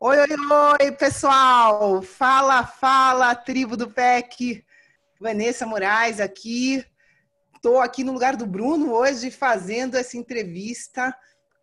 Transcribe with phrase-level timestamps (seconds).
[0.00, 0.28] Oi, oi,
[0.80, 2.00] oi, pessoal!
[2.02, 4.64] Fala, fala, tribo do PEC.
[5.20, 6.86] Vanessa Moraes aqui.
[7.56, 11.12] Estou aqui no lugar do Bruno hoje fazendo essa entrevista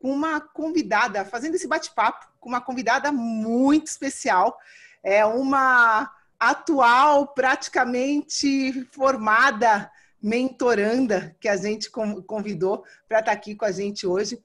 [0.01, 4.57] com uma convidada, fazendo esse bate-papo com uma convidada muito especial.
[5.01, 9.89] É uma atual, praticamente formada
[10.21, 14.43] mentoranda que a gente convidou para estar aqui com a gente hoje.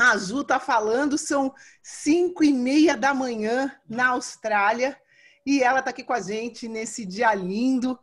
[0.00, 4.96] A Ju está falando, são cinco e meia da manhã na Austrália
[5.44, 7.98] e ela está aqui com a gente nesse dia lindo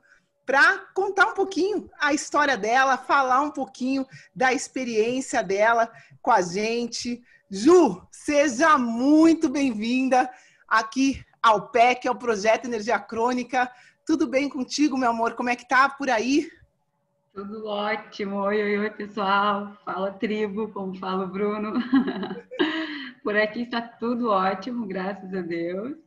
[0.45, 5.89] para contar um pouquinho a história dela, falar um pouquinho da experiência dela
[6.21, 7.23] com a gente.
[7.49, 10.29] Ju, seja muito bem-vinda
[10.67, 13.71] aqui ao PEC, ao Projeto Energia Crônica.
[14.05, 15.33] Tudo bem contigo, meu amor?
[15.35, 16.49] Como é que tá por aí?
[17.35, 18.37] Tudo ótimo.
[18.37, 19.75] Oi, oi, oi, pessoal.
[19.83, 21.73] Fala tribo, como fala o Bruno.
[23.25, 25.97] Por aqui está tudo ótimo, graças a Deus.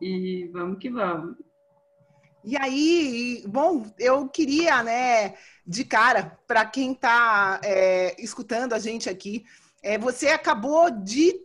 [0.00, 1.36] E vamos que vamos.
[2.42, 5.34] E aí, bom, eu queria, né,
[5.66, 9.44] de cara, para quem está é, escutando a gente aqui,
[9.82, 11.38] é, você acabou de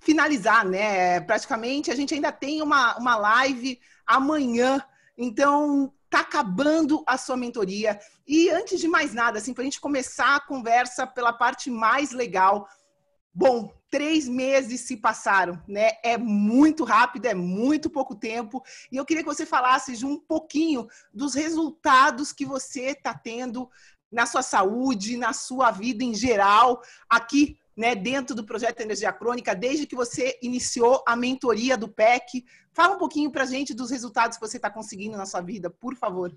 [0.00, 1.18] finalizar, né?
[1.20, 4.84] Praticamente, a gente ainda tem uma, uma live amanhã.
[5.16, 7.98] Então, tá acabando a sua mentoria.
[8.26, 12.10] E antes de mais nada, assim, para a gente começar a conversa pela parte mais
[12.10, 12.68] legal.
[13.32, 15.92] Bom, três meses se passaram, né?
[16.02, 18.62] É muito rápido, é muito pouco tempo.
[18.90, 23.70] E eu queria que você falasse de um pouquinho dos resultados que você está tendo
[24.10, 29.54] na sua saúde, na sua vida em geral, aqui né, dentro do projeto Energia Crônica,
[29.54, 32.44] desde que você iniciou a mentoria do PEC.
[32.74, 35.70] Fala um pouquinho para a gente dos resultados que você está conseguindo na sua vida,
[35.70, 36.30] por favor.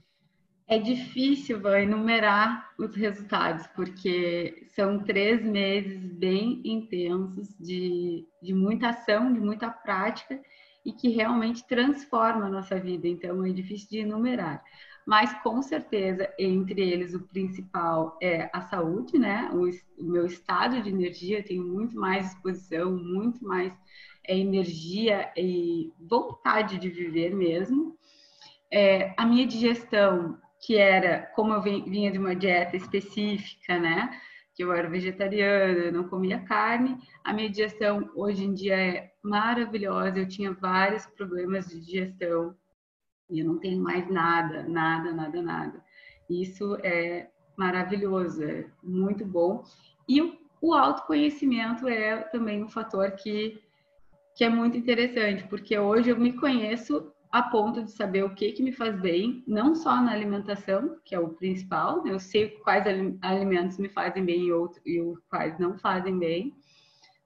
[0.66, 8.92] É difícil vai, enumerar os resultados, porque são três meses bem intensos de, de muita
[8.92, 10.42] ação, de muita prática
[10.86, 13.06] e que realmente transforma a nossa vida.
[13.06, 14.64] Então, é difícil de enumerar
[15.06, 19.50] mas com certeza entre eles o principal é a saúde, né?
[19.54, 19.70] O,
[20.02, 23.74] o meu estado de energia, tenho muito mais disposição, muito mais
[24.26, 27.98] é, energia e vontade de viver mesmo.
[28.72, 34.10] É, a minha digestão, que era como eu vinha de uma dieta específica, né?
[34.56, 36.98] Que eu era vegetariana, não comia carne.
[37.24, 40.20] A minha digestão hoje em dia é maravilhosa.
[40.20, 42.56] Eu tinha vários problemas de digestão
[43.34, 45.84] e eu não tenho mais nada, nada, nada, nada.
[46.30, 49.64] Isso é maravilhoso, é muito bom.
[50.08, 53.60] E o, o autoconhecimento é também um fator que,
[54.36, 58.52] que é muito interessante, porque hoje eu me conheço a ponto de saber o que,
[58.52, 62.12] que me faz bem, não só na alimentação, que é o principal, né?
[62.12, 62.86] eu sei quais
[63.24, 66.56] alimentos me fazem bem e, outros, e quais não fazem bem,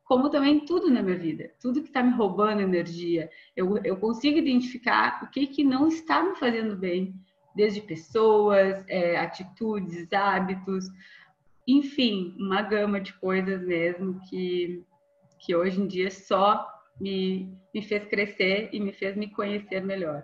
[0.08, 3.30] como também tudo na minha vida, tudo que está me roubando energia.
[3.56, 7.14] Eu, eu consigo identificar o que, que não está me fazendo bem,
[7.54, 10.86] desde pessoas, é, atitudes, hábitos,
[11.68, 14.82] enfim, uma gama de coisas mesmo que,
[15.40, 16.66] que hoje em dia só
[17.02, 20.24] me, me fez crescer e me fez me conhecer melhor.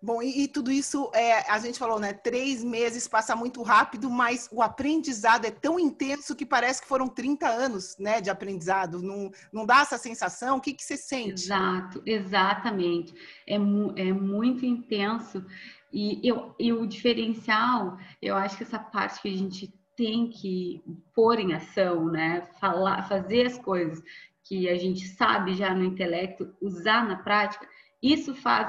[0.00, 2.12] Bom, e, e, tudo isso, é, a gente falou, né?
[2.12, 7.08] Três meses passa muito rápido, mas o aprendizado é tão intenso que parece que foram
[7.08, 9.00] 30 anos né, de aprendizado.
[9.00, 10.58] Não, não dá essa sensação?
[10.58, 11.44] O que, que você sente?
[11.44, 13.14] Exato, exatamente.
[13.46, 15.44] É, é muito intenso.
[15.90, 20.82] E, eu, e o diferencial, eu acho que essa parte que a gente tem que
[21.14, 22.42] pôr em ação, né?
[22.60, 24.02] Falar, fazer as coisas
[24.44, 27.66] que a gente sabe já no intelecto, usar na prática,
[28.02, 28.68] isso faz,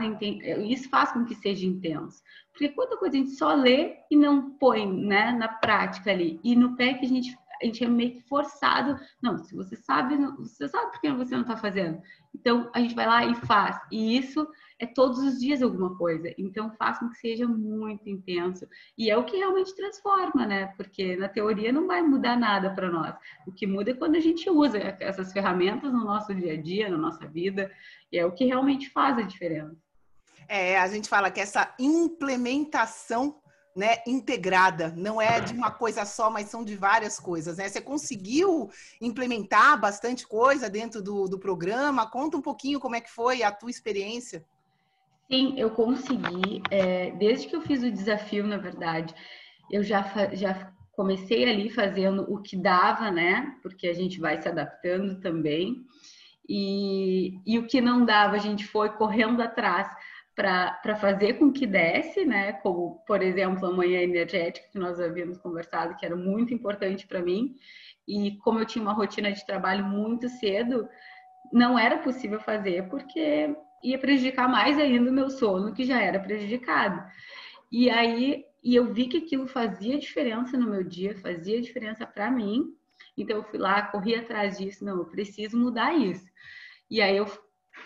[0.66, 2.22] isso faz com que seja intenso.
[2.52, 6.40] Porque quanta coisa a gente só lê e não põe né, na prática ali.
[6.44, 9.00] E no pé que a gente a gente é meio que forçado.
[9.22, 12.02] Não, se você sabe, você sabe por que você não está fazendo.
[12.34, 13.80] Então, a gente vai lá e faz.
[13.92, 14.48] E isso
[14.80, 16.34] é todos os dias alguma coisa.
[16.38, 18.68] Então, faz com que seja muito intenso.
[18.98, 20.68] E é o que realmente transforma, né?
[20.78, 23.16] Porque na teoria não vai mudar nada para nós.
[23.46, 26.90] O que muda é quando a gente usa essas ferramentas no nosso dia a dia,
[26.90, 27.72] na nossa vida.
[28.12, 29.76] E é o que realmente faz a diferença.
[30.48, 33.42] É, a gente fala que essa implementação
[33.78, 37.58] né, integrada, não é de uma coisa só, mas são de várias coisas.
[37.58, 37.70] Né?
[37.70, 42.10] Você conseguiu implementar bastante coisa dentro do, do programa?
[42.10, 44.44] Conta um pouquinho como é que foi a tua experiência.
[45.32, 46.64] Sim, eu consegui.
[46.72, 49.14] É, desde que eu fiz o desafio, na verdade,
[49.72, 50.02] eu já,
[50.34, 53.56] já comecei ali fazendo o que dava, né?
[53.62, 55.86] Porque a gente vai se adaptando também.
[56.50, 59.88] E, e o que não dava, a gente foi correndo atrás
[60.38, 62.54] para fazer com que desse, né?
[62.54, 67.24] Como, por exemplo, a manhã energética que nós havíamos conversado, que era muito importante para
[67.24, 67.56] mim.
[68.08, 70.88] E como eu tinha uma rotina de trabalho muito cedo,
[71.52, 76.20] não era possível fazer porque ia prejudicar mais ainda o meu sono, que já era
[76.20, 77.04] prejudicado.
[77.72, 82.30] E aí, e eu vi que aquilo fazia diferença no meu dia, fazia diferença para
[82.30, 82.76] mim.
[83.18, 86.28] Então eu fui lá, corri atrás disso, não, eu preciso mudar isso.
[86.92, 87.26] E aí eu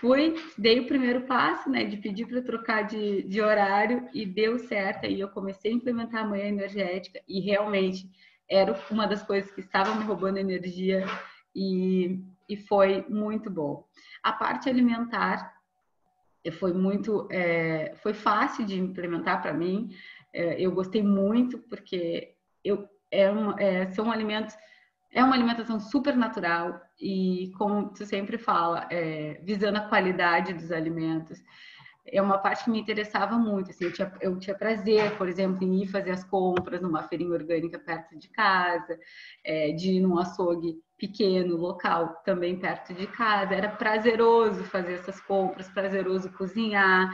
[0.01, 4.57] fui, dei o primeiro passo, né, de pedir para trocar de, de horário e deu
[4.57, 5.06] certo.
[5.06, 8.09] Aí eu comecei a implementar a manhã energética e realmente
[8.50, 11.06] era uma das coisas que estava me roubando energia
[11.56, 12.19] e,
[12.50, 13.86] e foi muito bom.
[14.24, 15.53] A parte alimentar
[16.51, 19.95] foi muito, é, foi fácil de implementar para mim.
[20.33, 22.33] É, eu gostei muito porque
[22.63, 23.25] eu é
[23.59, 24.56] é, são alimentos
[25.13, 30.72] é uma alimentação super natural e, como tu sempre fala, é, visando a qualidade dos
[30.72, 31.40] alimentos.
[32.06, 33.69] É uma parte que me interessava muito.
[33.69, 37.31] Assim, eu, tinha, eu tinha prazer, por exemplo, em ir fazer as compras numa feirinha
[37.31, 38.98] orgânica perto de casa,
[39.44, 43.54] é, de ir num açougue pequeno, local, também perto de casa.
[43.54, 47.10] Era prazeroso fazer essas compras, prazeroso cozinhar.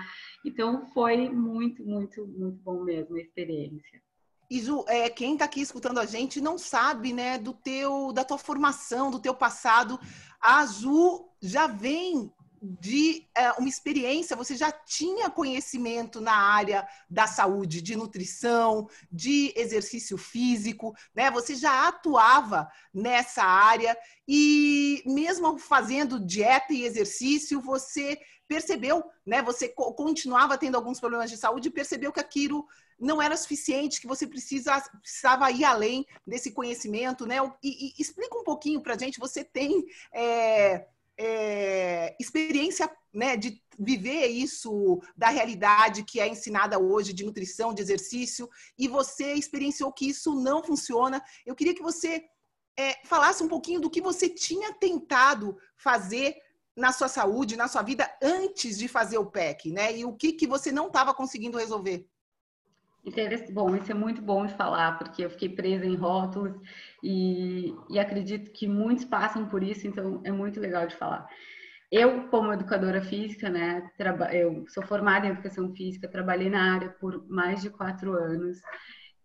[0.46, 4.07] Então, foi muito, muito, muito bom mesmo a experiência.
[4.50, 8.24] E Ju, é, quem está aqui escutando a gente não sabe, né, do teu, da
[8.24, 10.00] tua formação, do teu passado.
[10.40, 17.28] A Ju já vem de é, uma experiência, você já tinha conhecimento na área da
[17.28, 21.30] saúde, de nutrição, de exercício físico, né?
[21.32, 23.96] Você já atuava nessa área
[24.28, 29.42] e mesmo fazendo dieta e exercício, você percebeu, né?
[29.44, 32.66] Você continuava tendo alguns problemas de saúde e percebeu que aquilo
[33.00, 37.38] não era suficiente, que você precisa, precisava ir além desse conhecimento, né?
[37.64, 43.62] E, e explica um pouquinho para a gente, você tem é, é, experiência né, de
[43.80, 49.92] viver isso da realidade que é ensinada hoje de nutrição, de exercício, e você experienciou
[49.92, 51.22] que isso não funciona.
[51.46, 52.24] Eu queria que você
[52.78, 56.36] é, falasse um pouquinho do que você tinha tentado fazer
[56.76, 59.98] na sua saúde, na sua vida, antes de fazer o PEC, né?
[59.98, 62.08] E o que, que você não estava conseguindo resolver.
[63.52, 66.56] Bom, isso é muito bom de falar, porque eu fiquei presa em rótulos
[67.02, 71.28] e, e acredito que muitos passam por isso, então é muito legal de falar.
[71.92, 73.90] Eu, como educadora física, né,
[74.34, 78.58] eu sou formada em educação física, trabalhei na área por mais de quatro anos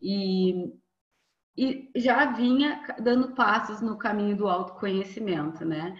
[0.01, 0.73] e,
[1.57, 5.99] e já vinha dando passos no caminho do autoconhecimento, né?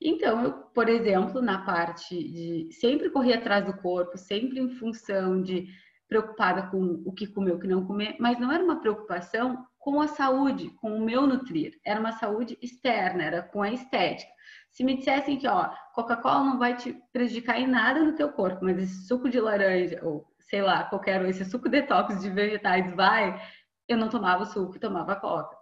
[0.00, 5.40] Então, eu, por exemplo, na parte de sempre correr atrás do corpo, sempre em função
[5.42, 5.68] de
[6.12, 9.98] preocupada com o que comer, o que não comer, mas não era uma preocupação com
[10.02, 11.80] a saúde, com o meu nutrir.
[11.86, 14.30] Era uma saúde externa, era com a estética.
[14.70, 18.62] Se me dissessem que, ó, Coca-Cola não vai te prejudicar em nada no teu corpo,
[18.62, 23.40] mas esse suco de laranja, ou sei lá, qualquer esse suco detox de vegetais vai,
[23.88, 25.56] eu não tomava suco, tomava Coca.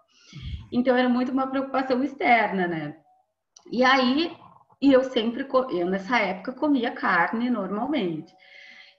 [0.73, 2.97] Então era muito uma preocupação externa, né?
[3.71, 4.37] E aí,
[4.83, 8.35] e eu sempre, eu nessa época comia carne normalmente.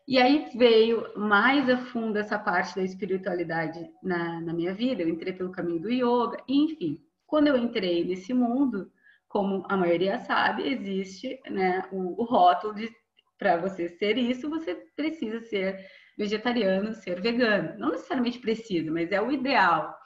[0.07, 5.01] E aí veio mais a fundo essa parte da espiritualidade na, na minha vida.
[5.01, 7.01] Eu entrei pelo caminho do yoga, enfim.
[7.25, 8.91] Quando eu entrei nesse mundo,
[9.27, 12.91] como a maioria sabe, existe né, o, o rótulo de
[13.37, 15.83] para você ser isso, você precisa ser
[16.15, 17.75] vegetariano, ser vegano.
[17.79, 19.97] Não necessariamente precisa, mas é o ideal,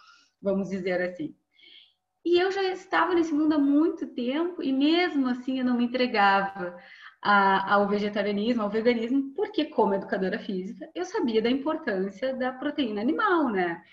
[0.42, 1.36] vamos dizer assim.
[2.24, 5.84] E eu já estava nesse mundo há muito tempo e mesmo assim eu não me
[5.84, 6.76] entregava
[7.26, 13.02] a, ao vegetarianismo, ao veganismo, porque como educadora física, eu sabia da importância da proteína
[13.02, 13.84] animal, né?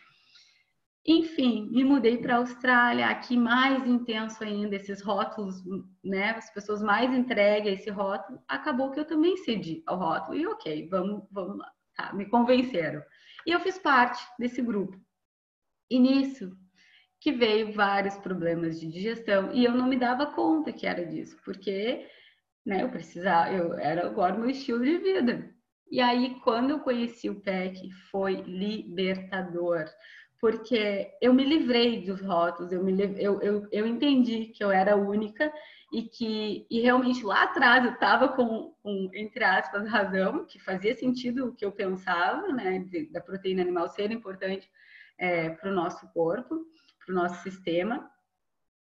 [1.07, 5.65] Enfim, me mudei para a Austrália, aqui mais intenso ainda, esses rótulos,
[6.05, 6.33] né?
[6.33, 8.39] As pessoas mais entregues a esse rótulo.
[8.47, 10.37] Acabou que eu também cedi ao rótulo.
[10.37, 11.73] E ok, vamos, vamos lá.
[11.97, 13.03] Tá, me convenceram.
[13.47, 15.01] E eu fiz parte desse grupo.
[15.91, 16.55] E nisso
[17.19, 21.37] que veio vários problemas de digestão e eu não me dava conta que era disso,
[21.45, 22.07] porque
[22.65, 25.51] né, eu precisava, eu era agora meu estilo de vida.
[25.91, 29.87] E aí, quando eu conheci o PEC, foi libertador
[30.43, 34.97] porque eu me livrei dos rótulos, eu, me, eu, eu, eu entendi que eu era
[34.97, 35.53] única
[35.93, 40.97] e que e realmente lá atrás eu estava com, com, entre aspas, razão, que fazia
[40.97, 44.69] sentido o que eu pensava, né, da proteína animal ser importante
[45.17, 46.67] é, para o nosso corpo,
[47.07, 48.11] para o nosso sistema.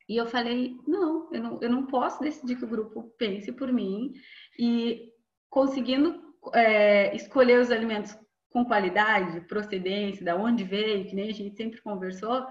[0.08, 3.72] E eu falei, não eu, não, eu não posso decidir que o grupo pense por
[3.72, 4.14] mim
[4.60, 5.10] e
[5.50, 6.22] conseguindo
[6.54, 8.18] é, escolher os alimentos
[8.50, 12.46] com qualidade, procedência, da onde veio, que nem a gente sempre conversou,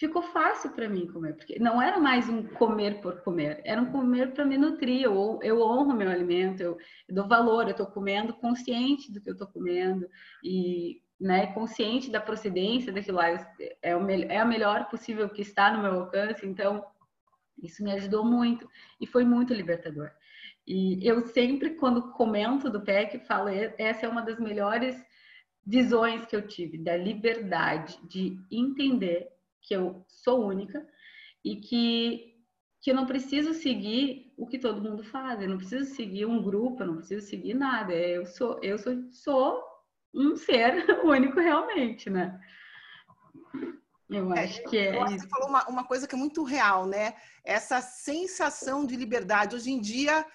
[0.00, 3.92] ficou fácil para mim comer, porque não era mais um comer por comer, era um
[3.92, 5.02] comer para me nutrir.
[5.02, 9.28] Eu, eu honro meu alimento, eu, eu dou valor, eu estou comendo consciente do que
[9.28, 10.08] eu estou comendo
[10.42, 13.28] e né, consciente da procedência daquilo lá.
[13.82, 16.84] É, o, é a melhor possível que está no meu alcance, então
[17.62, 18.68] isso me ajudou muito
[19.00, 20.10] e foi muito libertador.
[20.66, 24.96] E eu sempre, quando comento do PEC, falo, essa é uma das melhores
[25.66, 29.28] visões que eu tive, da liberdade de entender
[29.60, 30.86] que eu sou única
[31.44, 32.34] e que,
[32.80, 36.42] que eu não preciso seguir o que todo mundo faz, eu não preciso seguir um
[36.42, 39.69] grupo, eu não preciso seguir nada, eu sou, eu sou, sou
[40.14, 42.38] um ser único realmente, né?
[44.08, 44.98] Eu é, acho é, que é.
[44.98, 47.14] Você falou uma, uma coisa que é muito real, né?
[47.44, 49.54] Essa sensação de liberdade.
[49.54, 50.26] Hoje em dia,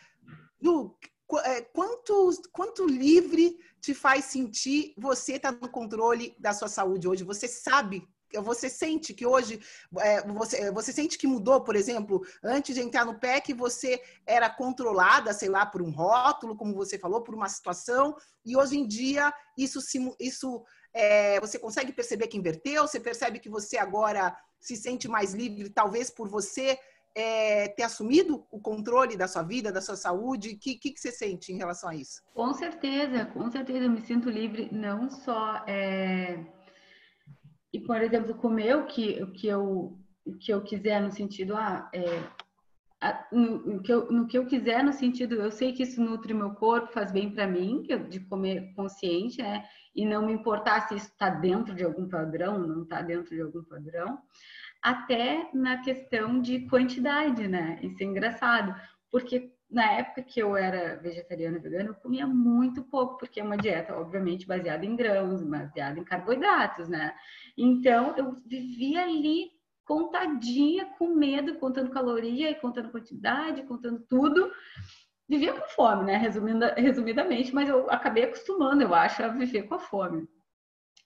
[0.62, 0.98] Lu,
[1.44, 7.08] é, quanto, quanto livre te faz sentir você estar tá no controle da sua saúde
[7.08, 7.24] hoje?
[7.24, 8.08] Você sabe,
[8.42, 9.60] você sente que hoje,
[10.00, 14.50] é, você, você sente que mudou, por exemplo, antes de entrar no PEC, você era
[14.50, 18.16] controlada, sei lá, por um rótulo, como você falou, por uma situação,
[18.46, 19.80] e hoje em dia isso,
[20.20, 20.64] isso
[20.94, 25.70] é, você consegue perceber que inverteu, você percebe que você agora se sente mais livre,
[25.70, 26.80] talvez por você
[27.16, 30.50] é, ter assumido o controle da sua vida, da sua saúde?
[30.50, 32.22] O que, que, que, você sente em relação a isso?
[32.34, 35.64] Com certeza, com certeza eu me sinto livre, não só.
[35.66, 36.44] É...
[37.76, 41.58] E, por exemplo, comer o que, o que, eu, o que eu quiser, no sentido,
[41.58, 42.06] ah, é...
[43.30, 46.34] no, no, que eu, no que eu quiser, no sentido, eu sei que isso nutre
[46.34, 49.66] meu corpo, faz bem para mim, de comer consciente, né?
[49.94, 53.42] E não me importar se isso está dentro de algum padrão, não está dentro de
[53.42, 54.20] algum padrão
[54.82, 57.78] até na questão de quantidade, né?
[57.84, 58.74] Isso é engraçado,
[59.12, 63.44] porque na época que eu era vegetariana e vegana, eu comia muito pouco, porque é
[63.44, 67.16] uma dieta, obviamente, baseada em grãos, baseada em carboidratos, né?
[67.58, 69.50] Então, eu vivia ali
[69.86, 74.52] contadinha, com medo, contando caloria e contando quantidade, contando tudo.
[75.28, 76.18] Vivia com fome, né?
[76.78, 80.28] resumidamente, mas eu acabei acostumando, eu acho, a viver com a fome.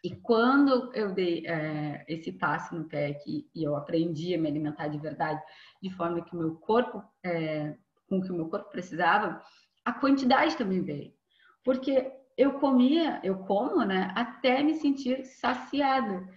[0.04, 4.88] E quando eu dei é, esse passo no PEC e eu aprendi a me alimentar
[4.88, 5.42] de verdade,
[5.82, 7.78] de forma que o meu corpo, é,
[8.10, 9.42] com que o meu corpo precisava,
[9.86, 11.14] a quantidade também veio.
[11.64, 16.28] Porque eu comia, eu como, né, até me sentir saciado.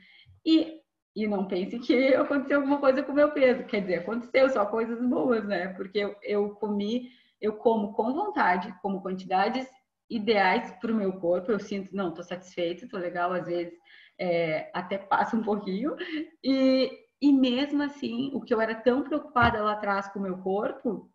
[0.44, 0.80] E,
[1.14, 3.64] e não pense que aconteceu alguma coisa com o meu peso.
[3.64, 5.68] Quer dizer, aconteceu só coisas boas, né?
[5.68, 7.10] Porque eu, eu comi,
[7.40, 9.66] eu como com vontade, como quantidades
[10.10, 11.52] ideais para o meu corpo.
[11.52, 13.72] Eu sinto, não, estou satisfeita, estou legal, às vezes
[14.18, 15.96] é, até passa um pouquinho.
[16.42, 20.38] E, e mesmo assim, o que eu era tão preocupada lá atrás com o meu
[20.38, 21.11] corpo,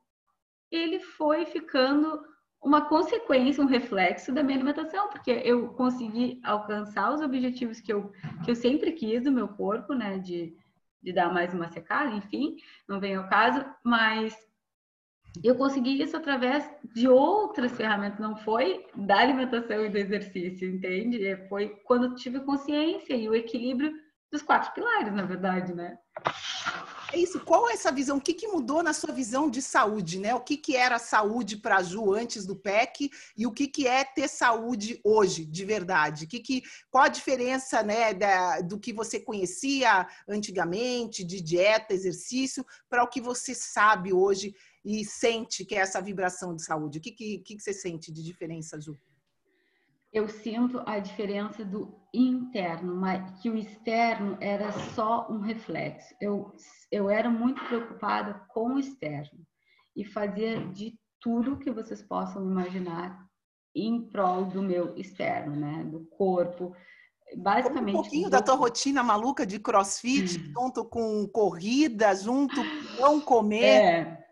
[0.72, 2.22] ele foi ficando
[2.62, 8.12] uma consequência, um reflexo da minha alimentação, porque eu consegui alcançar os objetivos que eu,
[8.44, 10.56] que eu sempre quis do meu corpo, né, de,
[11.02, 12.58] de dar mais uma secada, enfim,
[12.88, 14.36] não vem ao caso, mas
[15.44, 21.26] eu consegui isso através de outras ferramentas, não foi da alimentação e do exercício, entende?
[21.26, 23.94] É, foi quando tive consciência e o equilíbrio
[24.32, 25.98] dos quatro pilares, na verdade, né?
[27.14, 27.40] É isso.
[27.40, 28.18] Qual é essa visão?
[28.18, 30.36] O que, que mudou na sua visão de saúde, né?
[30.36, 33.88] O que, que era saúde para a Ju antes do PEC e o que, que
[33.88, 36.28] é ter saúde hoje, de verdade?
[36.28, 42.66] Que que, qual a diferença, né, da, do que você conhecia antigamente, de dieta, exercício,
[42.90, 46.98] para o que você sabe hoje e sente que é essa vibração de saúde?
[46.98, 48.98] O que, que, que você sente de diferença, Ju?
[50.18, 56.12] Eu sinto a diferença do interno, mas que o externo era só um reflexo.
[56.20, 56.52] Eu,
[56.92, 59.46] eu era muito preocupada com o externo
[59.96, 63.24] e fazia de tudo que vocês possam imaginar
[63.76, 65.84] em prol do meu externo, né?
[65.84, 66.76] Do corpo,
[67.36, 67.98] basicamente.
[67.98, 70.52] Um pouquinho da tua rotina maluca de crossfit, hum.
[70.52, 73.64] junto com corrida, junto com não comer.
[73.64, 74.28] É.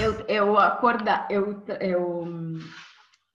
[0.00, 2.24] Eu, eu acordar, eu, eu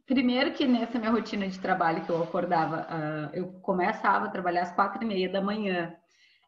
[0.06, 4.64] primeiro que nessa minha rotina de trabalho que eu acordava, uh, eu começava a trabalhar
[4.64, 5.96] às quatro e meia da manhã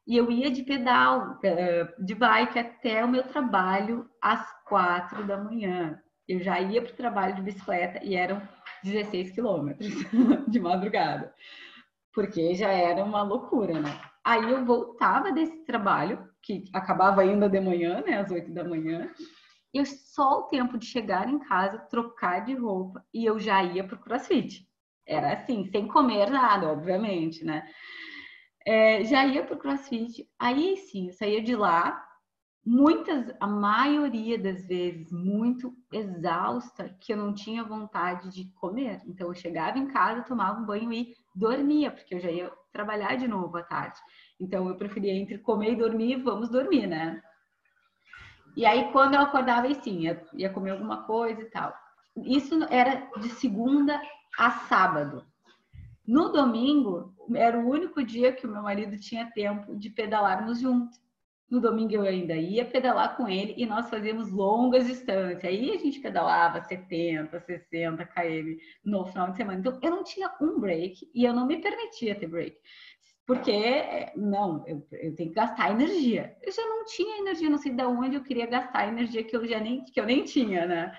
[0.05, 5.38] e eu ia de pedal, uh, de bike até o meu trabalho às quatro da
[5.38, 6.00] manhã.
[6.27, 8.41] Eu já ia para o trabalho de bicicleta e eram
[8.83, 9.89] 16 quilômetros
[10.48, 11.33] de madrugada
[12.13, 14.00] porque já era uma loucura, né?
[14.24, 19.10] Aí eu voltava desse trabalho, que acabava ainda de manhã, né, às oito da manhã,
[19.74, 23.84] e só o tempo de chegar em casa, trocar de roupa, e eu já ia
[23.84, 24.68] pro crossfit.
[25.06, 27.68] Era assim, sem comer nada, obviamente, né?
[28.65, 32.01] É, já ia pro crossfit, aí sim, eu saía de lá,
[32.65, 39.01] muitas, a maioria das vezes, muito exausta, que eu não tinha vontade de comer.
[39.06, 43.15] Então eu chegava em casa, tomava um banho e dormia, porque eu já ia trabalhar
[43.15, 44.00] de novo à tarde.
[44.39, 47.22] Então eu preferia entre comer e dormir, vamos dormir, né?
[48.55, 51.74] E aí quando eu acordava, aí sim, ia, ia comer alguma coisa e tal.
[52.17, 54.00] Isso era de segunda
[54.38, 55.25] a sábado.
[56.05, 61.01] No domingo, era o único dia que o meu marido tinha tempo de pedalarmos juntos.
[61.50, 65.45] No domingo eu ainda ia pedalar com ele e nós fazíamos longas distâncias.
[65.45, 69.60] Aí a gente pedalava 70, 60 km no final de semana.
[69.60, 72.57] Então eu não tinha um break e eu não me permitia ter break.
[73.25, 76.36] Porque, não, eu, eu tenho que gastar energia.
[76.42, 79.48] Eu já não tinha energia, não sei de onde eu queria gastar energia que eu
[79.48, 80.98] já nem, que eu nem tinha, né?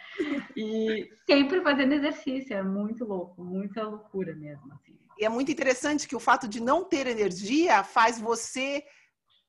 [0.56, 4.72] E sempre fazendo exercício, é muito louco, muita loucura mesmo.
[4.72, 4.98] Assim.
[5.18, 8.82] E é muito interessante que o fato de não ter energia faz você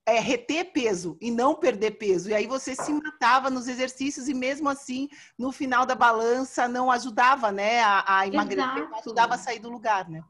[0.05, 2.29] é, reter peso e não perder peso.
[2.29, 5.07] E aí você se matava nos exercícios e mesmo assim,
[5.39, 9.69] no final da balança, não ajudava, né, a, a emagrecer, não ajudava a sair do
[9.69, 10.21] lugar, né?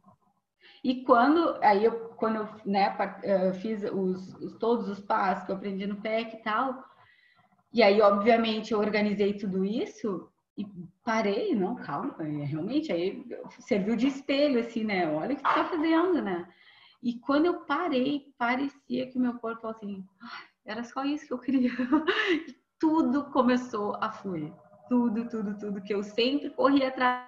[0.86, 5.52] E quando aí eu quando eu né, eh, fiz os, os, todos os passos que
[5.52, 6.86] eu aprendi no PEC e tal,
[7.74, 10.64] e aí obviamente eu organizei tudo isso e
[11.04, 13.26] parei, não, calma, é, realmente aí
[13.62, 15.12] serviu de espelho assim, né?
[15.12, 16.48] Olha o que tu tá fazendo, né?
[17.02, 21.26] E quando eu parei, parecia que o meu corpo falou assim, ah, era só isso
[21.26, 21.72] que eu queria.
[22.48, 24.54] E tudo começou a fluir.
[24.88, 27.28] Tudo, tudo, tudo que eu sempre corria atrás.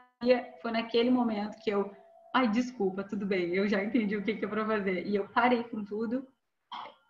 [0.61, 1.91] Foi naquele momento que eu,
[2.33, 5.05] ai, desculpa, tudo bem, eu já entendi o que, que é para fazer.
[5.07, 6.27] E eu parei com tudo.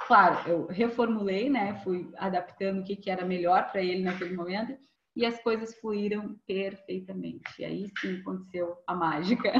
[0.06, 1.82] Claro, eu reformulei, né?
[1.84, 4.78] Fui adaptando o que, que era melhor para ele naquele momento
[5.18, 7.44] e as coisas fluíram perfeitamente.
[7.60, 9.52] E aí sim aconteceu a mágica.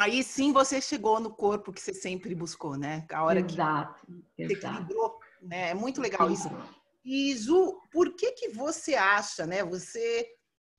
[0.00, 3.06] Aí sim você chegou no corpo que você sempre buscou, né?
[3.12, 4.04] A hora exato,
[4.36, 5.70] que você equilibrou, né?
[5.70, 6.50] É muito legal isso.
[7.04, 9.62] E Ju, por que que você acha, né?
[9.62, 10.26] Você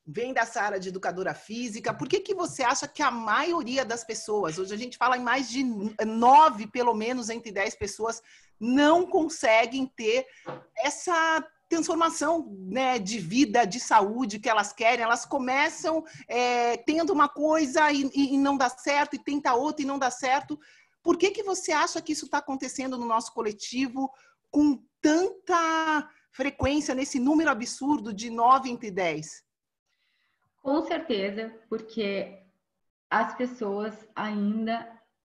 [0.05, 4.03] vem dessa área de educadora física, por que que você acha que a maioria das
[4.03, 5.63] pessoas, hoje a gente fala em mais de
[6.05, 8.21] nove, pelo menos, entre dez pessoas,
[8.59, 10.27] não conseguem ter
[10.77, 17.27] essa transformação né, de vida, de saúde que elas querem, elas começam é, tendo uma
[17.27, 20.59] coisa e, e, não dá certo, e tenta outra e não dá certo.
[21.01, 24.11] Por que, que você acha que isso está acontecendo no nosso coletivo
[24.51, 29.44] com tanta frequência, nesse número absurdo de 9 entre 10?
[30.65, 32.39] Com certeza, porque
[33.07, 34.91] as pessoas ainda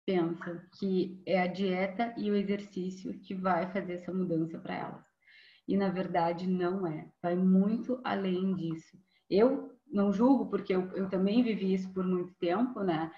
[0.07, 5.05] pensam que é a dieta e o exercício que vai fazer essa mudança para elas
[5.67, 7.09] e na verdade não é.
[7.21, 8.97] Vai muito além disso.
[9.29, 13.11] Eu não julgo, porque eu, eu também vivi isso por muito tempo, né?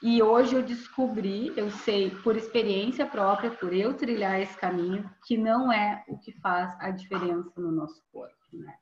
[0.00, 5.36] E hoje eu descobri, eu sei por experiência própria, por eu trilhar esse caminho, que
[5.36, 8.36] não é o que faz a diferença no nosso corpo.
[8.52, 8.72] Né?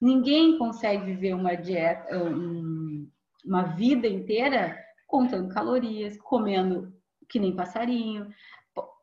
[0.00, 3.10] Ninguém consegue viver uma dieta, um,
[3.44, 6.92] uma vida inteira contando calorias, comendo
[7.28, 8.28] que nem passarinho,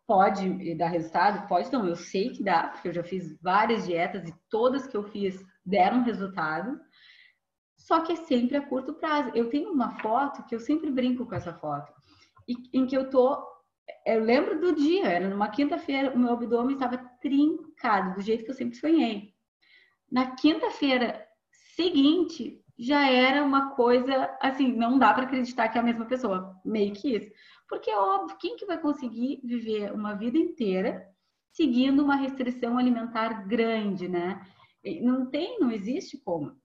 [0.06, 1.48] Pode dar resultado?
[1.48, 4.98] Pode não, eu sei que dá, porque eu já fiz várias dietas e todas que
[4.98, 6.78] eu fiz deram resultado.
[7.78, 9.32] Só que é sempre a curto prazo.
[9.34, 11.94] Eu tenho uma foto que eu sempre brinco com essa foto,
[12.74, 13.42] em que eu tô.
[14.06, 18.52] Eu lembro do dia, era numa quinta-feira, o meu abdômen estava trincado, do jeito que
[18.52, 19.33] eu sempre sonhei.
[20.14, 21.28] Na quinta-feira
[21.76, 26.56] seguinte, já era uma coisa assim, não dá para acreditar que é a mesma pessoa,
[26.64, 27.32] meio que isso.
[27.68, 31.04] Porque é óbvio, quem que vai conseguir viver uma vida inteira
[31.52, 34.40] seguindo uma restrição alimentar grande, né?
[35.02, 36.56] Não tem, não existe como.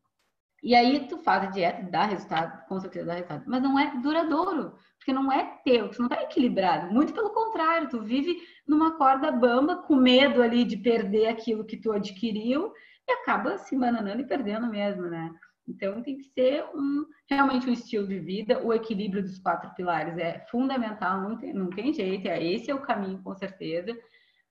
[0.63, 3.97] E aí tu faz a dieta, dá resultado, com certeza dá resultado, mas não é
[4.03, 6.93] duradouro, porque não é teu, tu não tá equilibrado.
[6.93, 11.79] Muito pelo contrário, tu vive numa corda bamba, com medo ali de perder aquilo que
[11.79, 12.75] tu adquiriu
[13.09, 15.35] e acaba se bananando e perdendo mesmo, né?
[15.67, 20.17] Então tem que ser um, realmente um estilo de vida, o equilíbrio dos quatro pilares
[20.17, 23.97] é fundamental, não tem, não tem jeito, é, esse é o caminho com certeza,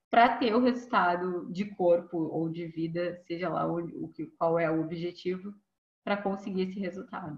[0.10, 4.70] para ter o resultado de corpo ou de vida, seja lá o, o qual é
[4.70, 5.54] o objetivo,
[6.04, 7.36] para conseguir esse resultado.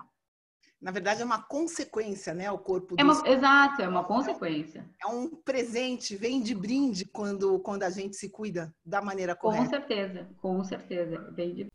[0.82, 2.50] Na verdade, é uma consequência, né?
[2.50, 2.96] O corpo.
[2.98, 4.90] É uma, exato, é uma consequência.
[5.02, 9.66] É um presente, vem de brinde quando, quando a gente se cuida da maneira correta.
[9.66, 11.32] Com certeza, com certeza.
[11.36, 11.68] Vem de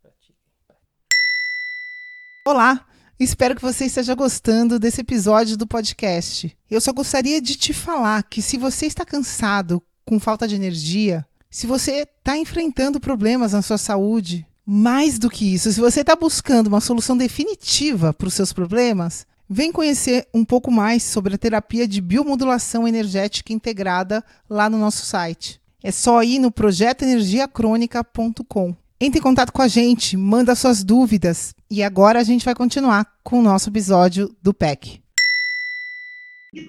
[2.47, 2.85] Olá,
[3.19, 6.55] espero que você esteja gostando desse episódio do podcast.
[6.69, 11.25] Eu só gostaria de te falar que se você está cansado, com falta de energia,
[11.49, 16.15] se você está enfrentando problemas na sua saúde, mais do que isso, se você está
[16.15, 21.37] buscando uma solução definitiva para os seus problemas, vem conhecer um pouco mais sobre a
[21.37, 25.61] terapia de biomodulação energética integrada lá no nosso site.
[25.83, 28.75] É só ir no projetoenergiacrônica.com.
[28.99, 31.53] Entre em contato com a gente, manda suas dúvidas.
[31.69, 34.99] E agora a gente vai continuar com o nosso episódio do PEC.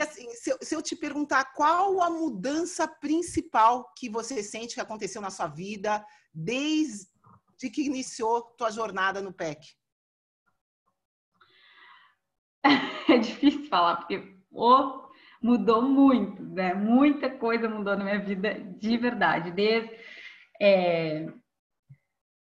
[0.01, 4.81] Assim, se eu, se eu, te perguntar qual a mudança principal que você sente que
[4.81, 6.05] aconteceu na sua vida
[6.35, 7.07] desde
[7.59, 9.75] que iniciou tua jornada no PEC?
[13.09, 15.09] É difícil falar, porque oh,
[15.40, 16.75] mudou muito, né?
[16.75, 19.53] Muita coisa mudou na minha vida de verdade.
[19.53, 19.97] Desde
[20.61, 21.29] é,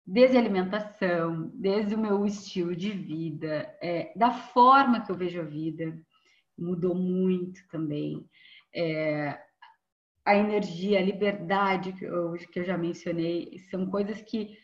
[0.06, 5.42] desde a alimentação, desde o meu estilo de vida, é, da forma que eu vejo
[5.42, 5.98] a vida,
[6.58, 8.24] mudou muito também.
[8.74, 9.40] É,
[10.24, 14.58] a energia, a liberdade que eu, que eu já mencionei, são coisas que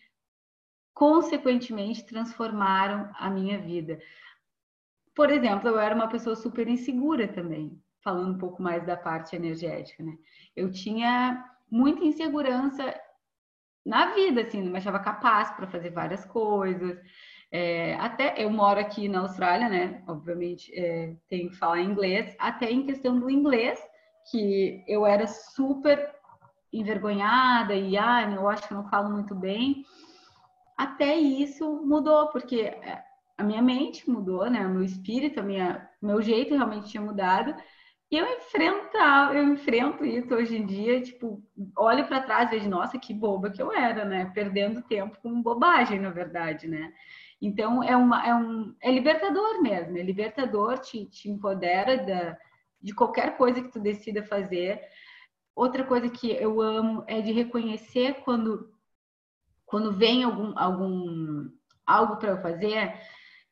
[0.93, 3.99] consequentemente transformaram a minha vida.
[5.15, 9.35] Por exemplo, eu era uma pessoa super insegura também, falando um pouco mais da parte
[9.35, 10.17] energética, né?
[10.55, 12.93] Eu tinha muita insegurança
[13.85, 16.99] na vida, assim, não me achava capaz para fazer várias coisas.
[17.51, 20.03] É, até eu moro aqui na Austrália, né?
[20.07, 23.79] Obviamente é, tenho que falar inglês, até em questão do inglês,
[24.29, 26.13] que eu era super
[26.71, 29.83] envergonhada e ah, eu acho que não falo muito bem.
[30.77, 33.03] Até isso mudou, porque é,
[33.37, 34.65] a minha mente mudou, né?
[34.65, 37.55] O meu espírito, a minha, meu jeito realmente tinha mudado.
[38.11, 41.41] E eu enfrentar, eu enfrento isso hoje em dia, tipo,
[41.77, 44.29] olho para trás e vejo, nossa, que boba que eu era, né?
[44.33, 46.91] Perdendo tempo com bobagem, na verdade, né?
[47.41, 52.37] Então é uma é um é libertador mesmo, é libertador, te, te empodera da,
[52.81, 54.81] de qualquer coisa que tu decida fazer.
[55.55, 58.70] Outra coisa que eu amo é de reconhecer quando
[59.71, 61.49] quando vem algum algum
[61.87, 62.93] algo para eu fazer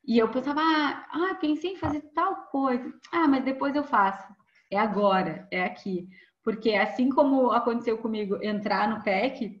[0.06, 2.92] e eu pensava, ah, ah, pensei em fazer tal coisa.
[3.12, 4.32] Ah, mas depois eu faço
[4.70, 6.08] é agora, é aqui.
[6.42, 9.60] Porque assim como aconteceu comigo entrar no PEC,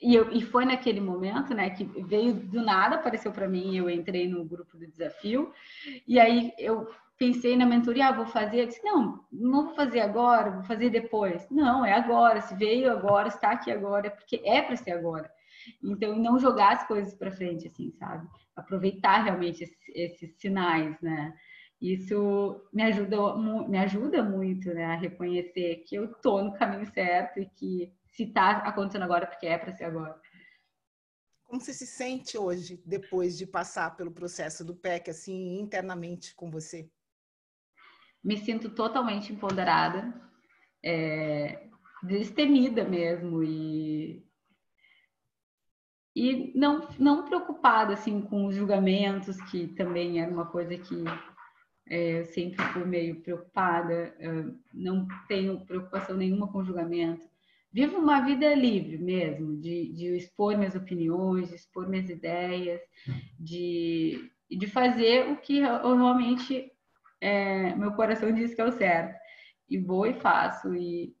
[0.00, 3.88] e, eu, e foi naquele momento, né, que veio do nada, apareceu para mim, eu
[3.88, 5.52] entrei no grupo do desafio,
[6.06, 10.00] e aí eu pensei na mentoria, ah, vou fazer, eu disse, não, não vou fazer
[10.00, 11.48] agora, vou fazer depois.
[11.50, 15.30] Não, é agora, se veio agora, está aqui agora, é porque é para ser agora.
[15.82, 18.28] Então, não jogar as coisas para frente, assim, sabe?
[18.56, 21.34] Aproveitar realmente esses, sinais, né?
[21.80, 27.40] isso me ajuda, me ajuda muito né, a reconhecer que eu estou no caminho certo
[27.40, 30.18] e que se está acontecendo agora, porque é para ser agora.
[31.44, 36.50] Como você se sente hoje, depois de passar pelo processo do PEC, assim, internamente com
[36.50, 36.88] você?
[38.22, 40.12] Me sinto totalmente empoderada,
[40.82, 41.68] é,
[42.02, 44.23] destemida mesmo e
[46.14, 51.04] e não não preocupada assim com os julgamentos que também era uma coisa que
[51.88, 54.14] é, eu sempre fui meio preocupada,
[54.72, 57.26] não tenho preocupação nenhuma com julgamento.
[57.70, 62.80] Vivo uma vida livre mesmo, de, de expor minhas opiniões, de expor minhas ideias,
[63.38, 66.70] de, de fazer o que eu realmente
[67.20, 69.18] é, meu coração diz que é o certo.
[69.68, 71.16] E vou e faço, e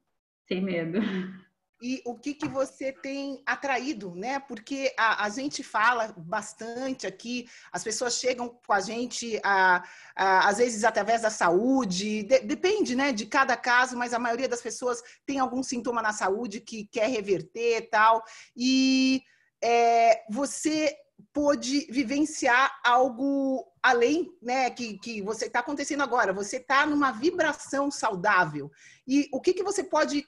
[0.46, 0.98] sem medo.
[1.82, 4.38] e o que, que você tem atraído, né?
[4.38, 9.82] Porque a, a gente fala bastante aqui, as pessoas chegam com a gente, a,
[10.16, 14.48] a, às vezes através da saúde, de, depende, né, de cada caso, mas a maioria
[14.48, 18.22] das pessoas tem algum sintoma na saúde que quer reverter e tal.
[18.56, 19.22] E
[19.62, 20.96] é, você
[21.32, 26.32] pôde vivenciar algo além, né, que, que você está acontecendo agora.
[26.32, 28.70] Você está numa vibração saudável.
[29.06, 30.24] E o que, que você pode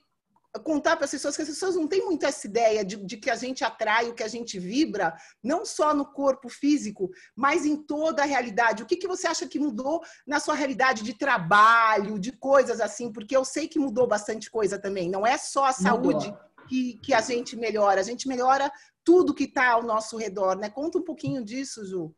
[0.62, 3.30] contar para as pessoas que as pessoas não têm muito essa ideia de, de, que
[3.30, 7.76] a gente atrai o que a gente vibra, não só no corpo físico, mas em
[7.76, 8.82] toda a realidade.
[8.82, 13.12] O que, que você acha que mudou na sua realidade de trabalho, de coisas assim?
[13.12, 15.08] Porque eu sei que mudou bastante coisa também.
[15.10, 16.32] Não é só a saúde
[16.68, 18.70] que, que a gente melhora, a gente melhora
[19.04, 20.68] tudo que está ao nosso redor, né?
[20.68, 22.14] Conta um pouquinho disso, Ju.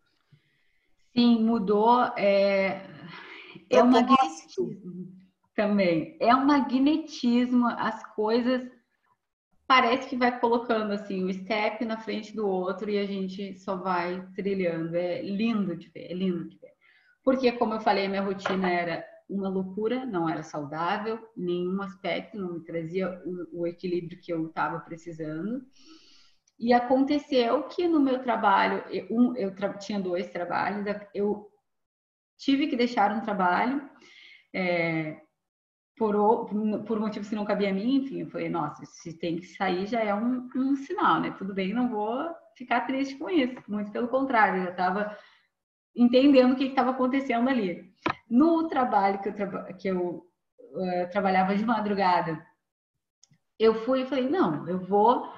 [1.14, 2.03] Sim, mudou.
[2.16, 2.87] É,
[3.70, 5.18] é um magnetismo
[5.59, 6.16] também.
[6.21, 8.64] É um magnetismo, as coisas
[9.66, 13.75] parece que vai colocando assim o step na frente do outro e a gente só
[13.75, 14.94] vai trilhando.
[14.97, 16.71] É lindo de ver, é lindo de ver.
[17.25, 22.38] Porque, como eu falei, a minha rotina era uma loucura, não era saudável, nenhum aspecto,
[22.38, 25.61] não me trazia o, o equilíbrio que eu estava precisando.
[26.57, 31.51] E aconteceu que no meu trabalho, eu, um, eu tra tinha dois trabalhos, eu
[32.38, 33.83] tive que deixar um trabalho
[34.55, 35.21] é,
[35.99, 36.49] por,
[36.87, 39.87] por motivos que não cabia a mim, enfim, eu falei, nossa, se tem que sair
[39.87, 41.35] já é um, um sinal, né?
[41.37, 45.19] Tudo bem, não vou ficar triste com isso, muito pelo contrário, eu já estava
[45.95, 47.93] entendendo o que estava acontecendo ali.
[48.31, 49.35] No trabalho que eu,
[49.77, 50.27] que eu
[50.73, 52.47] uh, trabalhava de madrugada,
[53.59, 55.29] eu fui e falei, não, eu vou.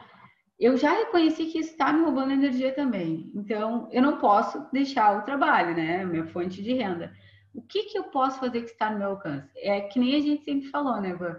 [0.58, 3.32] Eu já reconheci que isso está me roubando energia também.
[3.34, 6.04] Então, eu não posso deixar o trabalho, né?
[6.04, 7.10] Minha fonte de renda.
[7.54, 9.50] O que, que eu posso fazer que está no meu alcance?
[9.56, 11.36] É que nem a gente sempre falou, né, Van?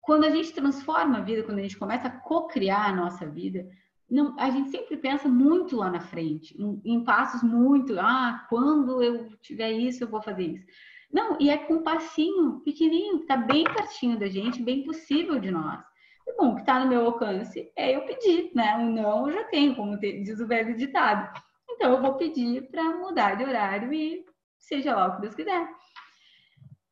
[0.00, 3.68] Quando a gente transforma a vida, quando a gente começa a co-criar a nossa vida,
[4.10, 9.02] não, a gente sempre pensa muito lá na frente, em, em, passos muito, ah, quando
[9.02, 10.66] eu tiver isso, eu vou fazer isso.
[11.10, 15.38] Não, e é com um passinho pequenininho, que está bem pertinho da gente, bem possível
[15.38, 15.82] de nós.
[16.26, 18.76] E, bom, o que está no meu alcance é eu pedir, né?
[18.76, 21.40] O não eu já tenho, como diz o velho ditado.
[21.70, 24.24] Então, eu vou pedir para mudar de horário e
[24.62, 25.68] seja lá o que Deus quiser.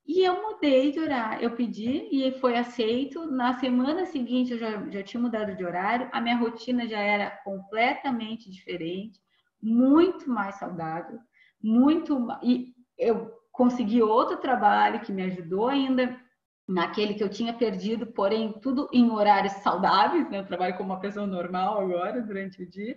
[0.07, 3.31] E eu mudei de horário, eu pedi e foi aceito.
[3.31, 7.31] Na semana seguinte eu já, já tinha mudado de horário, a minha rotina já era
[7.45, 9.21] completamente diferente,
[9.63, 11.19] muito mais saudável,
[11.63, 16.20] muito e eu consegui outro trabalho que me ajudou ainda
[16.71, 20.39] naquele que eu tinha perdido, porém tudo em horários saudáveis, né?
[20.39, 22.97] Eu trabalho como uma pessoa normal agora durante o dia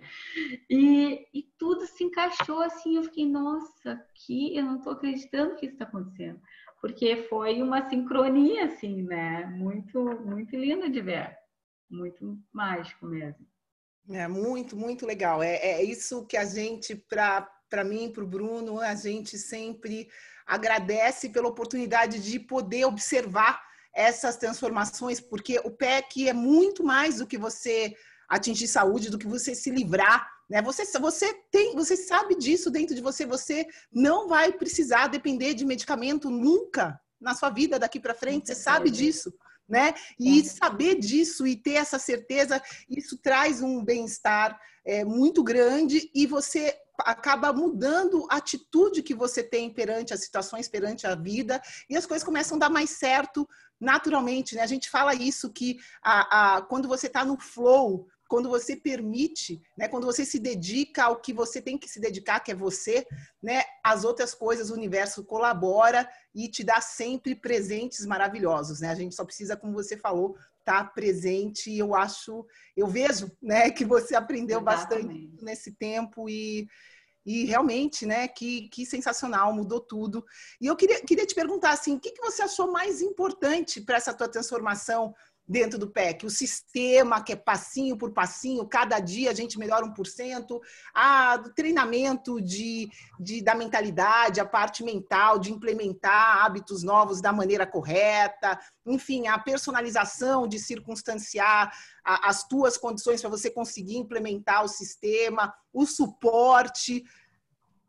[0.70, 2.96] e, e tudo se encaixou assim.
[2.96, 6.40] Eu fiquei, nossa, que eu não estou acreditando que isso está acontecendo,
[6.80, 9.44] porque foi uma sincronia assim, né?
[9.46, 11.36] Muito, muito lindo de ver,
[11.90, 13.44] muito mágico mesmo.
[14.08, 15.42] É muito, muito legal.
[15.42, 20.08] É, é isso que a gente, para mim, para o Bruno, a gente sempre
[20.46, 23.60] agradece pela oportunidade de poder observar
[23.94, 27.94] essas transformações, porque o PEC é muito mais do que você
[28.28, 30.60] atingir saúde, do que você se livrar, né?
[30.62, 35.64] Você, você tem, você sabe disso dentro de você, você não vai precisar depender de
[35.64, 39.32] medicamento nunca na sua vida daqui para frente, você sabe disso
[39.68, 39.94] né?
[40.18, 46.26] E saber disso e ter essa certeza, isso traz um bem-estar é, muito grande e
[46.26, 51.96] você acaba mudando a atitude que você tem perante as situações, perante a vida, e
[51.96, 53.48] as coisas começam a dar mais certo
[53.80, 54.62] naturalmente, né?
[54.62, 59.60] A gente fala isso que a, a quando você está no flow, quando você permite,
[59.76, 63.06] né, quando você se dedica ao que você tem que se dedicar, que é você,
[63.42, 68.88] né, as outras coisas, o universo colabora e te dá sempre presentes maravilhosos, né?
[68.88, 71.70] A gente só precisa, como você falou, estar tá presente.
[71.70, 75.06] E eu acho, eu vejo, né, que você aprendeu Exatamente.
[75.06, 76.66] bastante nesse tempo e
[77.26, 80.24] e realmente, né, que, que sensacional, mudou tudo.
[80.60, 83.96] E eu queria, queria te perguntar assim, o que, que você achou mais importante para
[83.96, 85.14] essa tua transformação
[85.46, 89.86] dentro do PEC, o sistema que é passinho por passinho, cada dia a gente melhora
[89.86, 90.60] 1%,
[90.94, 92.88] a, o treinamento de,
[93.20, 99.38] de, da mentalidade, a parte mental, de implementar hábitos novos da maneira correta, enfim, a
[99.38, 101.70] personalização de circunstanciar
[102.02, 107.04] a, as tuas condições para você conseguir implementar o sistema, o suporte,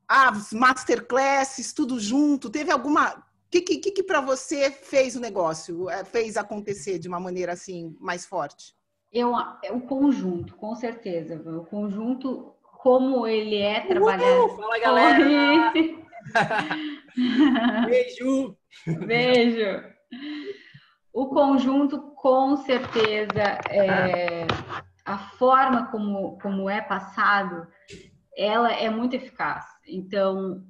[0.08, 2.50] as masterclasses, tudo junto.
[2.50, 3.25] Teve alguma
[3.56, 7.54] que, que, que, que para você fez o negócio, é, fez acontecer de uma maneira
[7.54, 8.74] assim mais forte?
[9.12, 11.36] Eu, é o conjunto, com certeza.
[11.36, 14.50] O conjunto, como ele é trabalhado.
[14.50, 15.74] Fala, galera!
[17.88, 18.58] Beijo!
[19.06, 19.84] Beijo!
[21.14, 24.46] O conjunto, com certeza, é,
[25.06, 27.66] a forma como, como é passado,
[28.36, 29.64] ela é muito eficaz.
[29.88, 30.62] Então,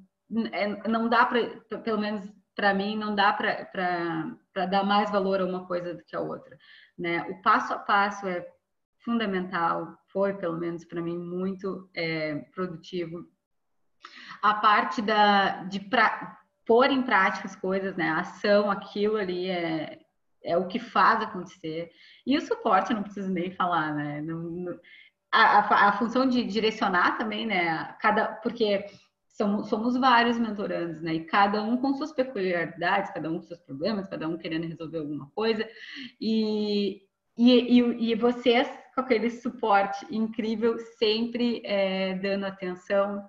[0.52, 1.48] é, não dá para,
[1.80, 6.16] pelo menos para mim, não dá para dar mais valor a uma coisa do que
[6.16, 6.58] a outra.
[6.98, 7.22] Né?
[7.28, 8.44] O passo a passo é
[9.04, 13.26] fundamental, foi, pelo menos para mim, muito é, produtivo.
[14.42, 18.08] A parte da, de pra, pôr em prática as coisas, né?
[18.08, 20.00] a ação, aquilo ali é,
[20.42, 21.90] é o que faz acontecer.
[22.26, 24.22] E o suporte, não preciso nem falar, né?
[24.22, 24.80] Não, não,
[25.30, 27.94] a, a, a, função de direcionar também, né?
[28.00, 28.86] Cada, porque
[29.36, 31.14] somos, somos vários mentorandos, né?
[31.14, 34.98] E cada um com suas peculiaridades, cada um com seus problemas, cada um querendo resolver
[34.98, 35.68] alguma coisa.
[36.20, 37.02] E,
[37.36, 43.22] e, e, e vocês, com aquele suporte incrível, sempre é, dando atenção,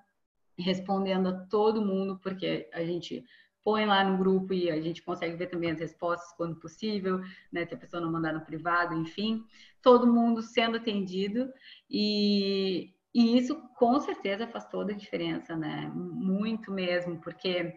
[0.57, 3.23] respondendo a todo mundo, porque a gente
[3.63, 7.19] põe lá no grupo e a gente consegue ver também as respostas quando possível,
[7.51, 7.65] né?
[7.65, 9.43] Se a pessoa não mandar no privado, enfim,
[9.81, 11.51] todo mundo sendo atendido
[11.89, 15.91] e, e isso com certeza faz toda a diferença, né?
[15.93, 17.73] Muito mesmo, porque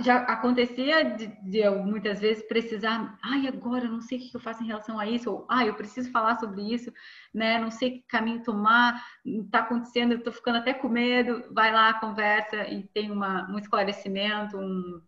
[0.00, 4.36] já acontecia de, de, eu muitas vezes precisar, ai, agora eu não sei o que
[4.36, 6.92] eu faço em relação a isso, ou ai, eu preciso falar sobre isso,
[7.32, 7.58] né?
[7.58, 11.44] Não sei que caminho tomar, está acontecendo, eu estou ficando até com medo.
[11.52, 15.00] Vai lá, conversa e tem uma, um esclarecimento, um,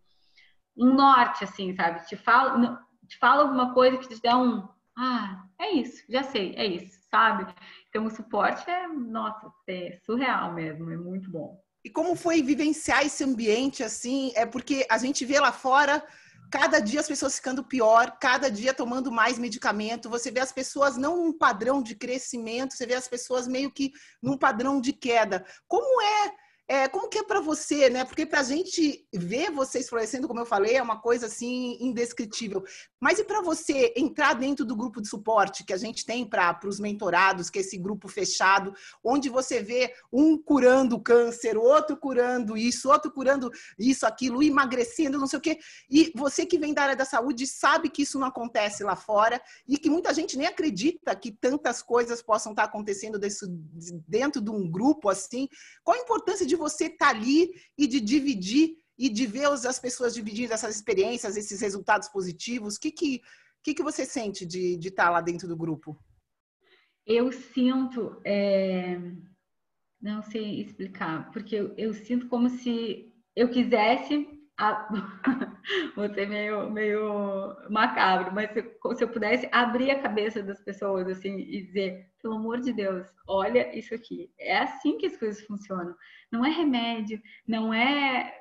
[0.77, 2.07] um norte, assim, sabe?
[2.07, 6.55] Te fala, te fala alguma coisa que te dá um, ah, é isso, já sei,
[6.57, 7.47] é isso, sabe?
[7.91, 11.61] Então o suporte é, nossa, é surreal mesmo, é muito bom.
[11.85, 14.33] E como foi vivenciar esse ambiente assim?
[14.35, 16.03] É porque a gente vê lá fora
[16.51, 20.11] cada dia as pessoas ficando pior, cada dia tomando mais medicamento.
[20.11, 23.93] Você vê as pessoas não num padrão de crescimento, você vê as pessoas meio que
[24.23, 25.45] num padrão de queda.
[25.69, 26.33] Como é
[26.73, 28.05] é, como que é para você, né?
[28.05, 32.63] Porque para a gente ver vocês florescendo, como eu falei, é uma coisa assim indescritível.
[33.01, 36.61] Mas e para você entrar dentro do grupo de suporte que a gente tem para
[36.65, 42.57] os mentorados, que é esse grupo fechado, onde você vê um curando câncer, outro curando
[42.57, 45.59] isso, outro curando isso, aquilo, emagrecendo, não sei o quê.
[45.91, 49.43] E você que vem da área da saúde sabe que isso não acontece lá fora
[49.67, 53.45] e que muita gente nem acredita que tantas coisas possam estar acontecendo desse,
[54.07, 55.49] dentro de um grupo assim.
[55.83, 59.79] Qual a importância de você estar tá ali e de dividir e de ver as
[59.79, 62.77] pessoas dividindo essas experiências, esses resultados positivos?
[62.77, 63.23] O que, que,
[63.65, 65.99] que, que você sente de, estar tá lá dentro do grupo?
[67.07, 69.01] Eu sinto, é...
[70.01, 74.29] não sei explicar, porque eu, eu, sinto como se eu quisesse,
[75.97, 78.63] vou ser meio, meio macabro, mas se,
[78.97, 83.07] se eu pudesse abrir a cabeça das pessoas assim e dizer, pelo amor de Deus,
[83.27, 84.31] olha isso aqui.
[84.39, 85.95] É assim que as coisas funcionam.
[86.31, 88.35] Não é remédio, não é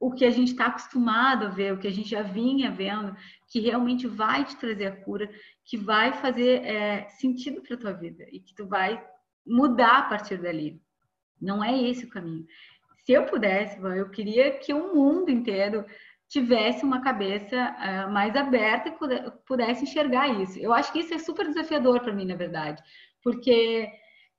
[0.00, 3.16] o que a gente está acostumado a ver, o que a gente já vinha vendo,
[3.48, 5.30] que realmente vai te trazer a cura,
[5.64, 9.00] que vai fazer é, sentido para tua vida e que tu vai
[9.46, 10.82] mudar a partir dali.
[11.40, 12.46] Não é esse o caminho.
[13.04, 15.84] Se eu pudesse, eu queria que o mundo inteiro
[16.28, 20.58] tivesse uma cabeça uh, mais aberta e pudesse enxergar isso.
[20.58, 22.82] Eu acho que isso é super desafiador para mim, na verdade,
[23.22, 23.88] porque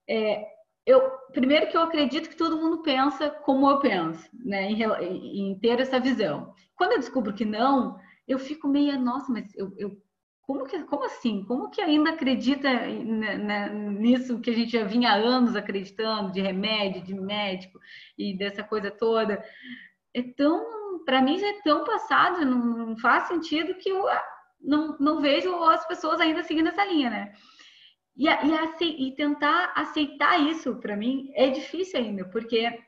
[0.08, 0.44] é,
[0.84, 1.00] eu
[1.32, 5.80] primeiro que eu acredito que todo mundo pensa como eu penso, né, em, em ter
[5.80, 6.52] essa visão.
[6.76, 7.96] Quando eu descubro que não,
[8.26, 9.96] eu fico meio, nossa, mas eu, eu
[10.46, 11.44] como, que, como assim?
[11.44, 17.02] Como que ainda acredita nisso que a gente já vinha há anos acreditando, de remédio,
[17.02, 17.78] de médico
[18.16, 19.42] e dessa coisa toda?
[20.12, 24.24] É tão para mim já é tão passado, não, não faz sentido que eu ah,
[24.60, 27.34] não, não vejo as pessoas ainda seguindo essa linha, né?
[28.16, 32.80] E, e, e tentar aceitar isso, para mim, é difícil ainda, porque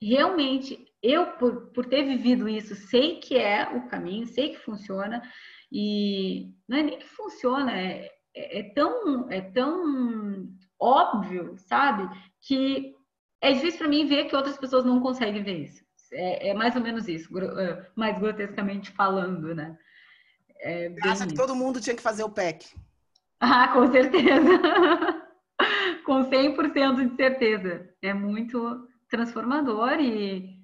[0.00, 5.22] realmente eu, por, por ter vivido isso, sei que é o caminho, sei que funciona,
[5.70, 10.48] e não é nem que funciona, é, é, é tão, é tão
[10.80, 12.08] óbvio, sabe?
[12.40, 12.94] Que
[13.40, 15.84] é difícil para mim ver que outras pessoas não conseguem ver isso.
[16.12, 19.76] É, é mais ou menos isso, é, mais grotescamente falando, né?
[20.60, 22.74] É Acha que todo mundo tinha que fazer o PEC?
[23.40, 24.28] Ah, com certeza.
[26.04, 27.88] com 100% de certeza.
[28.02, 30.57] É muito transformador e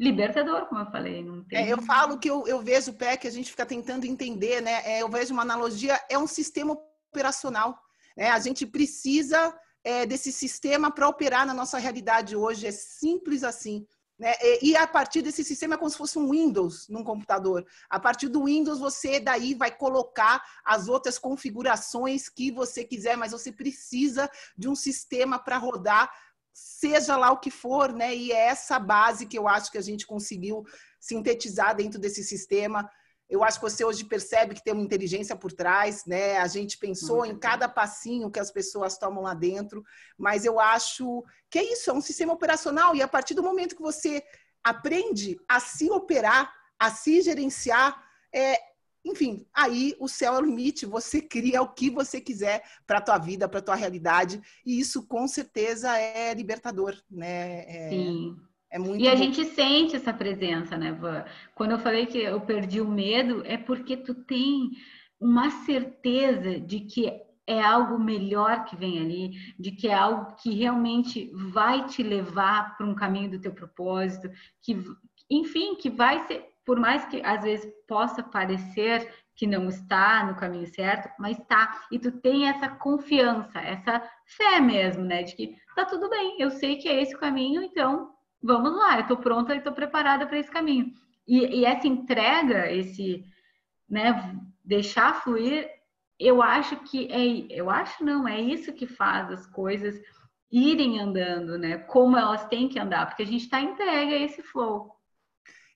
[0.00, 1.22] libertador, como eu falei.
[1.22, 1.58] Não tem...
[1.58, 4.82] É, eu falo que eu, eu vejo o PEC, a gente fica tentando entender, né?
[4.84, 6.74] É, eu vejo uma analogia, é um sistema
[7.12, 7.78] operacional.
[8.16, 8.30] Né?
[8.30, 12.66] A gente precisa é, desse sistema para operar na nossa realidade hoje.
[12.66, 13.86] É simples assim.
[14.18, 14.34] Né?
[14.62, 17.64] E a partir desse sistema é como se fosse um Windows num computador.
[17.88, 23.32] A partir do Windows, você daí vai colocar as outras configurações que você quiser, mas
[23.32, 26.10] você precisa de um sistema para rodar,
[26.52, 28.14] seja lá o que for, né?
[28.14, 30.64] E é essa base que eu acho que a gente conseguiu
[30.98, 32.90] sintetizar dentro desse sistema.
[33.28, 36.38] Eu acho que você hoje percebe que tem uma inteligência por trás, né?
[36.38, 39.84] A gente pensou em cada passinho que as pessoas tomam lá dentro,
[40.18, 43.76] mas eu acho que é isso, é um sistema operacional e a partir do momento
[43.76, 44.22] que você
[44.64, 48.02] aprende a se operar, a se gerenciar,
[48.34, 48.58] é,
[49.04, 53.02] enfim, aí o céu é o limite, você cria o que você quiser para a
[53.02, 57.64] tua vida, para a tua realidade, e isso com certeza é libertador, né?
[57.66, 57.88] É...
[57.90, 58.36] Sim.
[58.72, 61.24] É muito e a gente sente essa presença, né, Van?
[61.56, 64.70] Quando eu falei que eu perdi o medo, é porque tu tem
[65.18, 67.20] uma certeza de que
[67.50, 72.76] é algo melhor que vem ali, de que é algo que realmente vai te levar
[72.76, 74.30] para um caminho do teu propósito,
[74.62, 74.80] que,
[75.28, 80.36] enfim, que vai ser, por mais que às vezes possa parecer que não está no
[80.36, 81.86] caminho certo, mas está.
[81.90, 85.22] E tu tem essa confiança, essa fé mesmo, né?
[85.22, 89.06] De que tá tudo bem, eu sei que é esse caminho, então vamos lá, eu
[89.06, 90.92] tô pronta e tô preparada para esse caminho.
[91.26, 93.24] E, e, essa entrega, esse,
[93.88, 95.68] né, deixar fluir,
[96.18, 99.98] eu acho que é, eu acho não, é isso que faz as coisas
[100.52, 101.78] irem andando, né?
[101.78, 104.99] Como elas têm que andar, porque a gente está entregue a esse flow.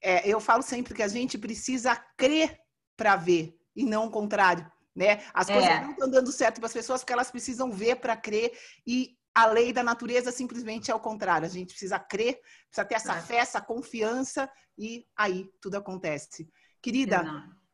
[0.06, 2.60] É, eu falo sempre que a gente precisa crer
[2.94, 5.24] para ver e não o contrário, né?
[5.32, 5.80] As coisas é.
[5.80, 8.52] não estão dando certo para as pessoas porque elas precisam ver para crer
[8.86, 11.46] e a lei da natureza simplesmente é o contrário.
[11.46, 13.20] A gente precisa crer, precisa ter essa é.
[13.22, 16.46] fé, essa confiança e aí tudo acontece.
[16.82, 17.24] Querida,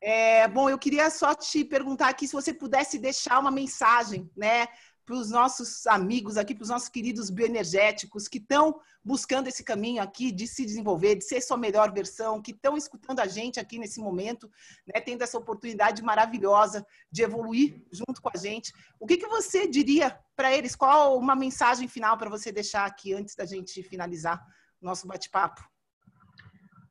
[0.01, 4.67] é, bom, eu queria só te perguntar aqui se você pudesse deixar uma mensagem, né,
[5.05, 10.01] para os nossos amigos aqui, para os nossos queridos bioenergéticos que estão buscando esse caminho
[10.01, 13.79] aqui de se desenvolver, de ser sua melhor versão, que estão escutando a gente aqui
[13.79, 14.49] nesse momento,
[14.85, 18.71] né, tendo essa oportunidade maravilhosa de evoluir junto com a gente.
[18.99, 20.75] O que, que você diria para eles?
[20.75, 24.39] Qual uma mensagem final para você deixar aqui antes da gente finalizar
[24.81, 25.61] o nosso bate-papo?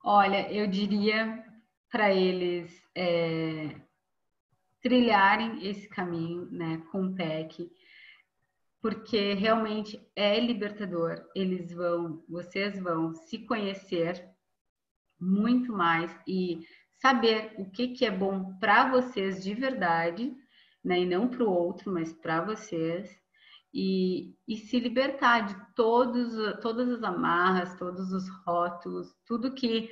[0.02, 1.44] Olha, eu diria
[1.90, 3.80] para eles é,
[4.82, 7.70] trilharem esse caminho né, com o PEC,
[8.80, 11.22] porque realmente é libertador.
[11.34, 14.28] Eles vão, vocês vão se conhecer
[15.20, 16.66] muito mais e
[17.00, 20.34] saber o que, que é bom para vocês de verdade,
[20.82, 21.00] né?
[21.00, 23.10] E não para o outro, mas para vocês.
[23.72, 29.90] E, e se libertar de todos, todas as amarras, todos os rótulos, tudo que,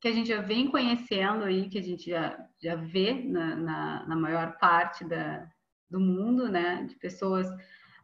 [0.00, 4.06] que a gente já vem conhecendo aí, que a gente já, já vê na, na,
[4.06, 5.46] na maior parte da,
[5.90, 6.84] do mundo, né?
[6.84, 7.46] De pessoas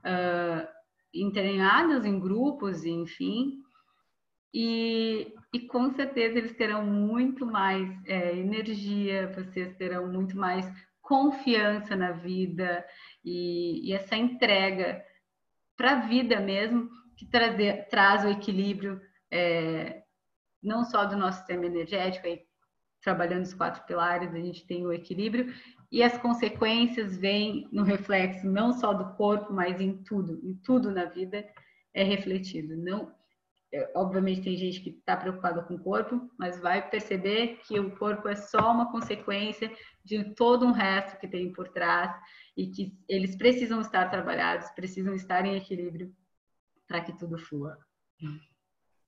[0.06, 0.66] uh,
[1.12, 3.58] entranhadas em grupos, enfim,
[4.54, 10.66] e, e, com certeza eles terão muito mais é, energia, vocês terão muito mais
[11.02, 12.82] confiança na vida
[13.22, 15.04] e, e essa entrega
[15.76, 17.26] para a vida mesmo, que
[17.90, 19.00] traz o equilíbrio
[19.30, 20.02] é,
[20.62, 22.40] não só do nosso sistema energético, aí,
[23.02, 25.52] trabalhando os quatro pilares, a gente tem o equilíbrio,
[25.90, 30.90] e as consequências vêm no reflexo não só do corpo, mas em tudo, em tudo
[30.90, 31.46] na vida
[31.94, 32.76] é refletido.
[32.76, 33.14] Não,
[33.72, 37.96] é, obviamente tem gente que está preocupada com o corpo, mas vai perceber que o
[37.96, 39.70] corpo é só uma consequência
[40.04, 42.14] de todo um resto que tem por trás
[42.56, 46.14] e que eles precisam estar trabalhados, precisam estar em equilíbrio
[46.86, 47.78] para que tudo flua.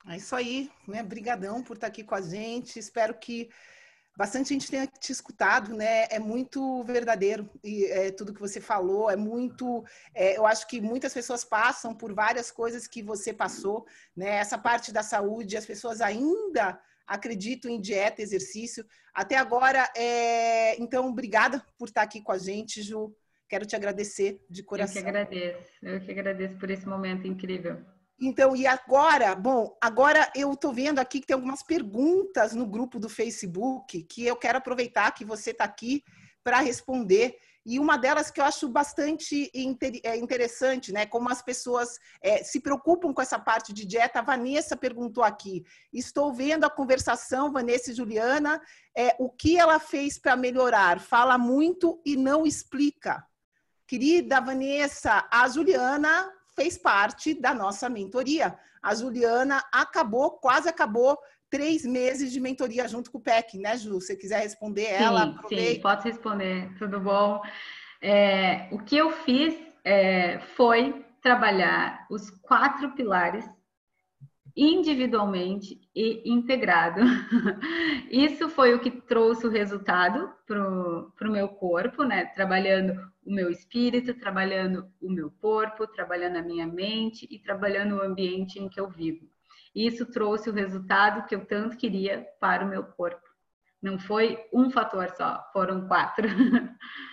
[0.07, 1.03] É isso aí, né?
[1.03, 2.79] Brigadão por estar aqui com a gente.
[2.79, 3.49] Espero que
[4.19, 6.09] bastante gente tenha te escutado, né?
[6.11, 9.85] É muito verdadeiro e é, tudo que você falou é muito.
[10.13, 14.31] É, eu acho que muitas pessoas passam por várias coisas que você passou, né?
[14.31, 18.85] Essa parte da saúde, as pessoas ainda acreditam em dieta, exercício.
[19.15, 20.77] Até agora, é...
[20.83, 23.15] então, obrigada por estar aqui com a gente, Ju.
[23.49, 24.97] Quero te agradecer de coração.
[24.97, 25.71] Eu que agradeço.
[25.81, 27.81] Eu que agradeço por esse momento incrível.
[28.21, 32.99] Então, e agora, bom, agora eu estou vendo aqui que tem algumas perguntas no grupo
[32.99, 36.03] do Facebook que eu quero aproveitar que você está aqui
[36.43, 37.39] para responder.
[37.65, 39.51] E uma delas que eu acho bastante
[40.03, 41.05] é, interessante, né?
[41.05, 44.19] Como as pessoas é, se preocupam com essa parte de dieta.
[44.19, 48.61] A Vanessa perguntou aqui: estou vendo a conversação, Vanessa e Juliana,
[48.97, 50.99] é, o que ela fez para melhorar?
[50.99, 53.23] Fala muito e não explica.
[53.87, 58.59] Querida Vanessa, a Juliana fez parte da nossa mentoria.
[58.83, 61.17] A Juliana acabou, quase acabou
[61.49, 64.01] três meses de mentoria junto com o PEC, né, Ju?
[64.01, 65.75] Se você quiser responder sim, ela, aproveita.
[65.75, 67.41] Sim, pode responder, tudo bom.
[68.03, 69.55] É, o que eu fiz
[69.85, 73.49] é, foi trabalhar os quatro pilares
[74.57, 77.01] individualmente e integrado.
[78.11, 82.27] Isso foi o que trouxe o resultado para o meu corpo, né?
[82.27, 82.93] Trabalhando
[83.25, 88.59] o meu espírito, trabalhando o meu corpo, trabalhando a minha mente e trabalhando o ambiente
[88.59, 89.29] em que eu vivo.
[89.75, 93.27] Isso trouxe o resultado que eu tanto queria para o meu corpo.
[93.81, 96.27] Não foi um fator só, foram quatro.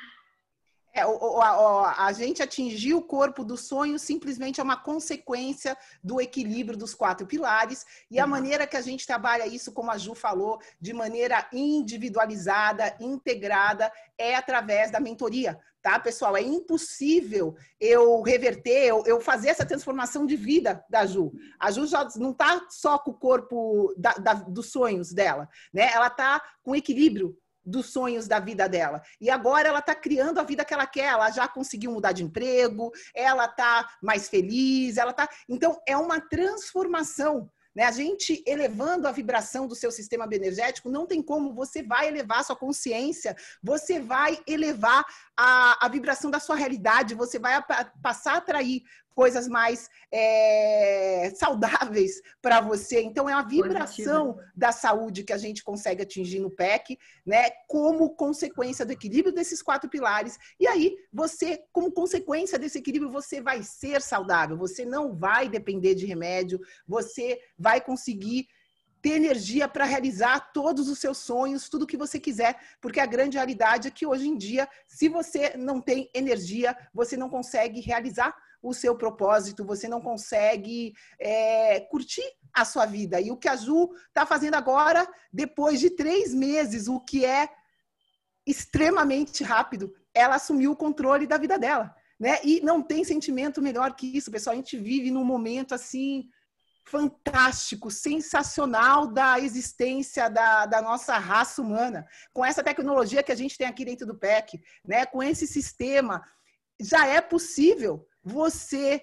[0.98, 6.78] É, a, a, gente atingir o corpo do sonho simplesmente é uma consequência do equilíbrio
[6.78, 8.30] dos quatro pilares e a uhum.
[8.30, 14.36] maneira que a gente trabalha isso, como a Ju falou, de maneira individualizada, integrada, é
[14.36, 16.38] através da mentoria, tá, pessoal?
[16.38, 21.34] É impossível eu reverter, eu, eu fazer essa transformação de vida da Ju.
[21.60, 25.92] A Ju já não está só com o corpo da, da, dos sonhos dela, né?
[25.94, 29.02] Ela está com equilíbrio dos sonhos da vida dela.
[29.20, 31.14] E agora ela está criando a vida que ela quer.
[31.14, 35.28] Ela já conseguiu mudar de emprego, ela está mais feliz, ela tá.
[35.50, 37.50] Então é uma transformação.
[37.76, 37.84] Né?
[37.84, 42.44] A gente elevando a vibração do seu sistema bioenergético, não tem como, você vai elevar
[42.46, 45.06] sua consciência, você vai elevar
[45.38, 47.62] a, a vibração da sua realidade, você vai a,
[48.02, 48.84] passar a atrair
[49.16, 53.02] coisas mais é, saudáveis para você.
[53.02, 57.50] Então, é a vibração da saúde que a gente consegue atingir no PEC, né?
[57.68, 60.38] Como consequência do equilíbrio desses quatro pilares.
[60.60, 65.96] E aí, você, como consequência desse equilíbrio, você vai ser saudável, você não vai depender
[65.96, 68.48] de remédio, você vai conseguir
[69.06, 73.38] ter energia para realizar todos os seus sonhos, tudo que você quiser, porque a grande
[73.38, 78.36] realidade é que hoje em dia, se você não tem energia, você não consegue realizar
[78.64, 83.22] o seu propósito, você não consegue é, curtir a sua vida.
[83.22, 87.48] E o que a Ju está fazendo agora, depois de três meses, o que é
[88.44, 91.96] extremamente rápido, ela assumiu o controle da vida dela.
[92.20, 92.40] Né?
[92.44, 94.56] E não tem sentimento melhor que isso, pessoal.
[94.56, 96.28] A gente vive num momento assim
[96.86, 103.58] fantástico, sensacional da existência da, da, nossa raça humana, com essa tecnologia que a gente
[103.58, 105.06] tem aqui dentro do PEC, né?
[105.06, 106.24] com esse sistema,
[106.80, 109.02] já é possível você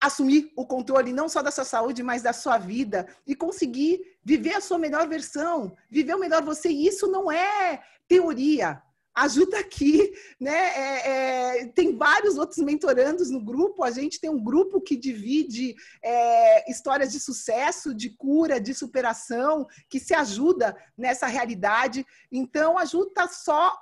[0.00, 4.54] assumir o controle não só da sua saúde, mas da sua vida e conseguir viver
[4.54, 6.68] a sua melhor versão, viver o melhor você.
[6.68, 8.82] E isso não é teoria.
[9.14, 10.52] Ajuda aqui, né?
[10.52, 13.84] É, é, tem vários outros mentorandos no grupo.
[13.84, 19.66] A gente tem um grupo que divide é, histórias de sucesso, de cura, de superação,
[19.88, 22.04] que se ajuda nessa realidade.
[22.32, 23.72] Então, ajuda só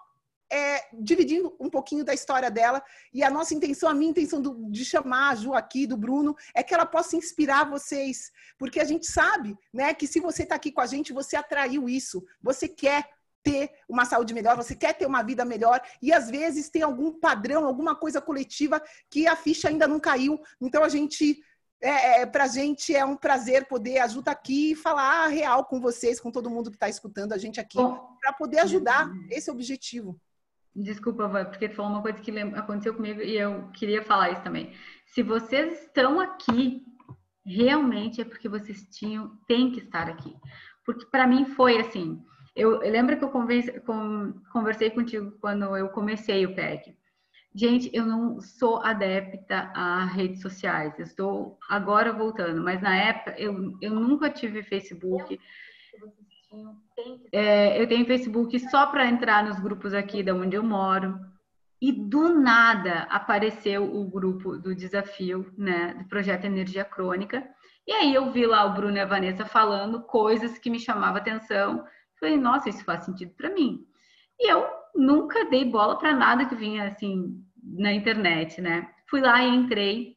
[0.53, 2.83] é, dividindo um pouquinho da história dela.
[3.13, 6.37] E a nossa intenção, a minha intenção do, de chamar a Ju aqui, do Bruno,
[6.55, 8.31] é que ela possa inspirar vocês.
[8.59, 11.89] Porque a gente sabe né, que se você está aqui com a gente, você atraiu
[11.89, 12.23] isso.
[12.43, 13.09] Você quer
[13.43, 17.13] ter uma saúde melhor, você quer ter uma vida melhor, e às vezes tem algum
[17.13, 20.41] padrão, alguma coisa coletiva que a ficha ainda não caiu.
[20.61, 21.43] Então a gente.
[21.85, 26.21] É, é, pra gente é um prazer poder ajudar aqui e falar real com vocês,
[26.21, 27.77] com todo mundo que está escutando a gente aqui,
[28.21, 30.17] para poder ajudar esse objetivo.
[30.75, 34.73] Desculpa, porque tu falou uma coisa que aconteceu comigo e eu queria falar isso também.
[35.07, 36.83] Se vocês estão aqui,
[37.45, 40.35] realmente é porque vocês tinham, tem que estar aqui.
[40.85, 42.25] Porque para mim foi assim.
[42.55, 46.95] Eu, eu lembro que eu com, conversei contigo quando eu comecei o PEC.
[47.55, 50.99] Gente, eu não sou adepta a redes sociais.
[50.99, 55.39] Eu estou agora voltando, mas na época eu, eu nunca tive Facebook.
[57.31, 61.19] É, eu tenho Facebook só para entrar nos grupos aqui da onde eu moro.
[61.81, 67.45] E do nada apareceu o grupo do desafio, né, do projeto Energia Crônica.
[67.87, 71.17] E aí eu vi lá o Bruno e a Vanessa falando coisas que me chamavam
[71.17, 71.85] atenção.
[72.23, 73.85] Falei, nossa, isso faz sentido para mim.
[74.39, 74.65] E eu
[74.95, 78.89] nunca dei bola para nada que vinha assim na internet, né?
[79.09, 80.17] Fui lá e entrei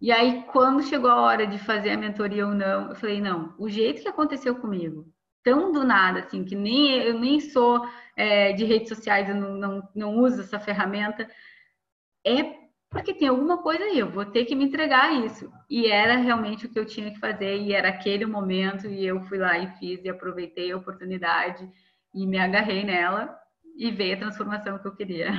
[0.00, 3.54] e aí, quando chegou a hora de fazer a mentoria ou não, eu falei, não,
[3.58, 5.10] o jeito que aconteceu comigo,
[5.42, 9.54] tão do nada, assim, que nem eu nem sou é, de redes sociais, eu não,
[9.54, 11.28] não, não uso essa ferramenta,
[12.24, 15.52] é porque tem alguma coisa aí, eu vou ter que me entregar a isso.
[15.68, 19.20] E era realmente o que eu tinha que fazer, e era aquele momento, e eu
[19.22, 21.68] fui lá e fiz, e aproveitei a oportunidade,
[22.14, 23.38] e me agarrei nela,
[23.76, 25.32] e veio a transformação que eu queria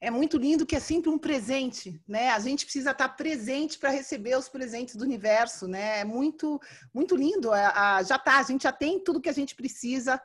[0.00, 2.30] é muito lindo que é sempre um presente, né?
[2.30, 6.00] A gente precisa estar presente para receber os presentes do universo, né?
[6.00, 6.58] É muito,
[6.92, 7.52] muito lindo.
[7.52, 10.20] A, a, já tá, a gente já tem tudo que a gente precisa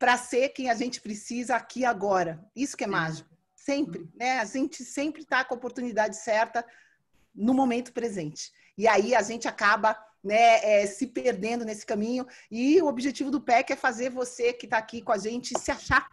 [0.00, 2.44] para ser quem a gente precisa aqui agora.
[2.56, 3.29] Isso que é mágico.
[3.60, 4.40] Sempre, né?
[4.40, 6.64] A gente sempre está com a oportunidade certa
[7.34, 8.50] no momento presente.
[8.76, 9.94] E aí a gente acaba
[10.24, 12.26] né, é, se perdendo nesse caminho.
[12.50, 15.70] E o objetivo do PEC é fazer você que está aqui com a gente se
[15.70, 16.08] achar,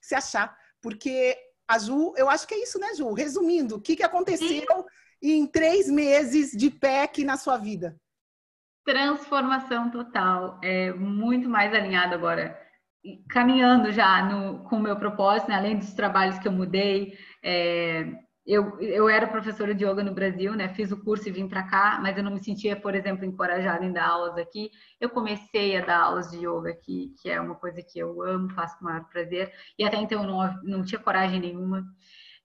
[0.00, 1.34] se achar, porque
[1.66, 3.10] a Ju, eu acho que é isso, né, Ju?
[3.14, 4.86] Resumindo, o que, que aconteceu
[5.22, 7.98] em três meses de PEC na sua vida?
[8.84, 10.60] Transformação total.
[10.62, 12.60] É muito mais alinhado agora,
[13.28, 15.56] caminhando já no, com o meu propósito, né?
[15.56, 17.16] além dos trabalhos que eu mudei.
[17.42, 18.06] É,
[18.44, 20.68] eu, eu era professora de yoga no Brasil, né?
[20.68, 23.84] Fiz o curso e vim para cá, mas eu não me sentia, por exemplo, encorajada
[23.84, 24.70] em dar aulas aqui.
[25.00, 28.50] Eu comecei a dar aulas de yoga aqui, que é uma coisa que eu amo,
[28.50, 31.84] faço com o maior prazer, e até então eu não, não tinha coragem nenhuma.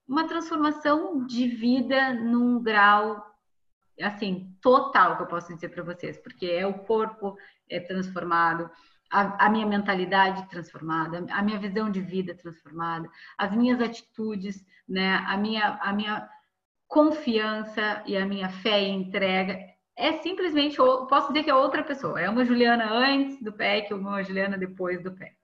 [0.08, 3.26] Uma transformação de vida num grau,
[3.99, 7.36] assim, total, que eu posso dizer para vocês, porque é o corpo
[7.70, 8.70] é transformado,
[9.12, 15.24] a, a, minha mentalidade transformada, a minha visão de vida transformada, as minhas atitudes, né,
[15.28, 16.30] a minha, a minha
[16.88, 19.60] confiança e a minha fé e entrega
[19.97, 22.22] é simplesmente, posso dizer que é outra pessoa.
[22.22, 25.36] É uma Juliana antes do PEC, uma Juliana depois do PEC.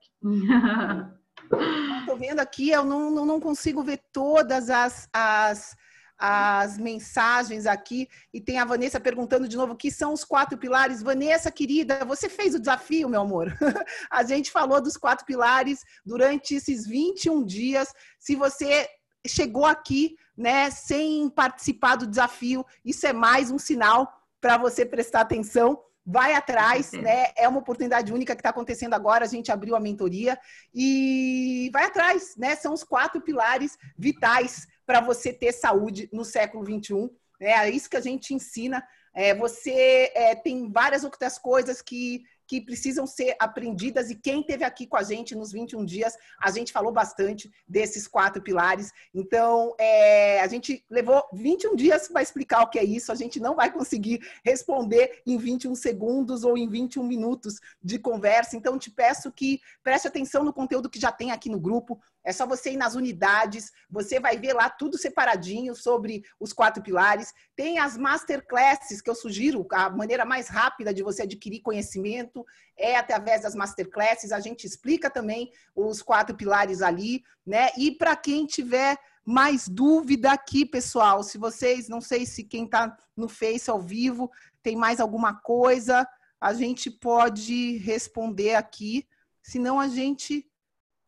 [2.00, 5.76] Estou vendo aqui, eu não, não, não consigo ver todas as, as
[6.18, 10.56] as mensagens aqui e tem a Vanessa perguntando de novo o que são os quatro
[10.56, 11.02] pilares.
[11.02, 13.52] Vanessa, querida, você fez o desafio, meu amor.
[14.10, 17.92] a gente falou dos quatro pilares durante esses 21 dias.
[18.18, 18.88] Se você
[19.26, 25.22] chegou aqui, né, sem participar do desafio, isso é mais um sinal para você prestar
[25.22, 27.32] atenção vai atrás, né?
[27.34, 29.24] É uma oportunidade única que está acontecendo agora.
[29.24, 30.38] A gente abriu a mentoria
[30.74, 32.54] e vai atrás, né?
[32.54, 37.10] São os quatro pilares vitais para você ter saúde no século 21.
[37.40, 37.50] Né?
[37.50, 38.86] É isso que a gente ensina.
[39.14, 44.64] É, você é, tem várias outras coisas que que precisam ser aprendidas e quem teve
[44.64, 48.92] aqui com a gente nos 21 dias, a gente falou bastante desses quatro pilares.
[49.14, 53.40] Então, é, a gente levou 21 dias para explicar o que é isso, a gente
[53.40, 58.56] não vai conseguir responder em 21 segundos ou em 21 minutos de conversa.
[58.56, 62.00] Então, te peço que preste atenção no conteúdo que já tem aqui no grupo.
[62.24, 66.82] É só você ir nas unidades, você vai ver lá tudo separadinho sobre os quatro
[66.82, 67.32] pilares.
[67.54, 72.44] Tem as masterclasses que eu sugiro, a maneira mais rápida de você adquirir conhecimento
[72.76, 74.32] é através das masterclasses.
[74.32, 77.68] A gente explica também os quatro pilares ali, né?
[77.76, 82.96] E para quem tiver mais dúvida aqui, pessoal, se vocês, não sei se quem está
[83.16, 84.30] no Face ao vivo
[84.62, 86.06] tem mais alguma coisa,
[86.40, 89.06] a gente pode responder aqui.
[89.42, 90.46] Senão a gente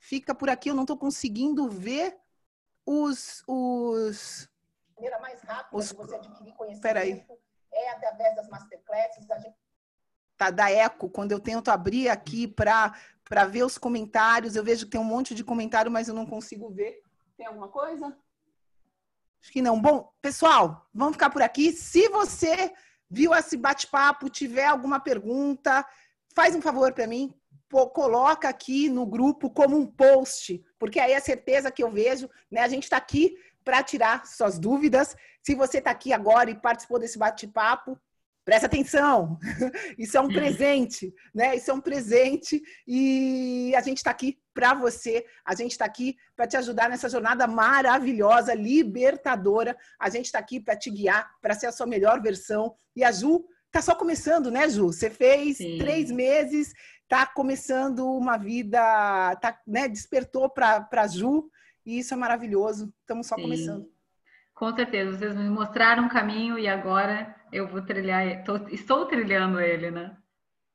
[0.06, 0.70] fica por aqui.
[0.70, 2.16] Eu não estou conseguindo ver
[2.84, 3.42] os.
[3.46, 4.48] os...
[4.92, 5.88] A maneira mais rápida os...
[5.88, 7.26] de você adquirir conhecimento Peraí.
[7.72, 9.26] é através das masterclasses.
[9.26, 9.56] Da, gente...
[10.36, 14.92] tá, da Eco, quando eu tento abrir aqui para ver os comentários, eu vejo que
[14.92, 17.02] tem um monte de comentário, mas eu não consigo ver.
[17.36, 18.16] Tem alguma coisa?
[19.42, 19.80] Acho que não.
[19.80, 21.72] Bom, pessoal, vamos ficar por aqui.
[21.72, 22.72] Se você
[23.10, 25.86] viu esse bate-papo, tiver alguma pergunta,
[26.34, 27.34] faz um favor para mim,
[27.70, 32.60] coloca aqui no grupo como um post, porque aí é certeza que eu vejo, né?
[32.60, 35.16] A gente está aqui para tirar suas dúvidas.
[35.42, 38.00] Se você está aqui agora e participou desse bate-papo,
[38.46, 39.38] presta atenção.
[39.98, 41.56] Isso é um presente, né?
[41.56, 45.26] Isso é um presente e a gente está aqui para você.
[45.44, 49.76] A gente está aqui para te ajudar nessa jornada maravilhosa, libertadora.
[49.98, 52.76] A gente está aqui para te guiar, para ser a sua melhor versão.
[52.94, 54.86] E a Ju tá só começando, né, Ju?
[54.86, 55.78] Você fez Sim.
[55.78, 56.72] três meses
[57.06, 58.78] está começando uma vida,
[59.36, 61.48] tá, né, despertou para Ju,
[61.84, 62.92] e isso é maravilhoso.
[63.00, 63.42] Estamos só Sim.
[63.42, 63.96] começando.
[64.52, 69.60] Com certeza, vocês me mostraram um caminho e agora eu vou trilhar, tô, estou trilhando
[69.60, 70.16] ele, né?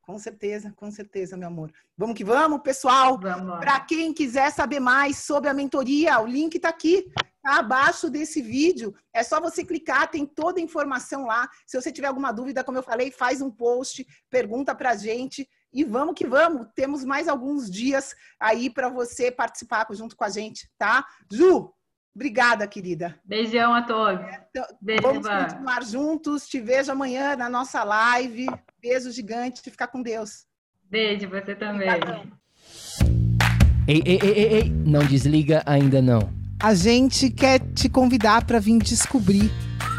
[0.01, 1.71] Com certeza, com certeza, meu amor.
[1.97, 3.19] Vamos que vamos, pessoal.
[3.19, 7.11] Para quem quiser saber mais sobre a mentoria, o link está aqui,
[7.41, 8.93] tá abaixo desse vídeo.
[9.13, 11.49] É só você clicar, tem toda a informação lá.
[11.65, 15.47] Se você tiver alguma dúvida, como eu falei, faz um post, pergunta para a gente.
[15.73, 20.29] E vamos que vamos, temos mais alguns dias aí para você participar junto com a
[20.29, 21.05] gente, tá?
[21.31, 21.71] Ju,
[22.13, 23.17] obrigada, querida.
[23.23, 24.25] Beijão a todos.
[24.49, 26.47] Então, Beijo, vamos continuar juntos.
[26.47, 28.47] Te vejo amanhã na nossa live.
[28.81, 29.61] Beijo gigante.
[29.61, 30.45] Fica com Deus.
[30.89, 31.89] Beijo, você também.
[31.89, 32.31] Obrigadão.
[33.87, 36.31] Ei, ei, ei, ei, ei, não desliga ainda não.
[36.61, 39.49] A gente quer te convidar para vir descobrir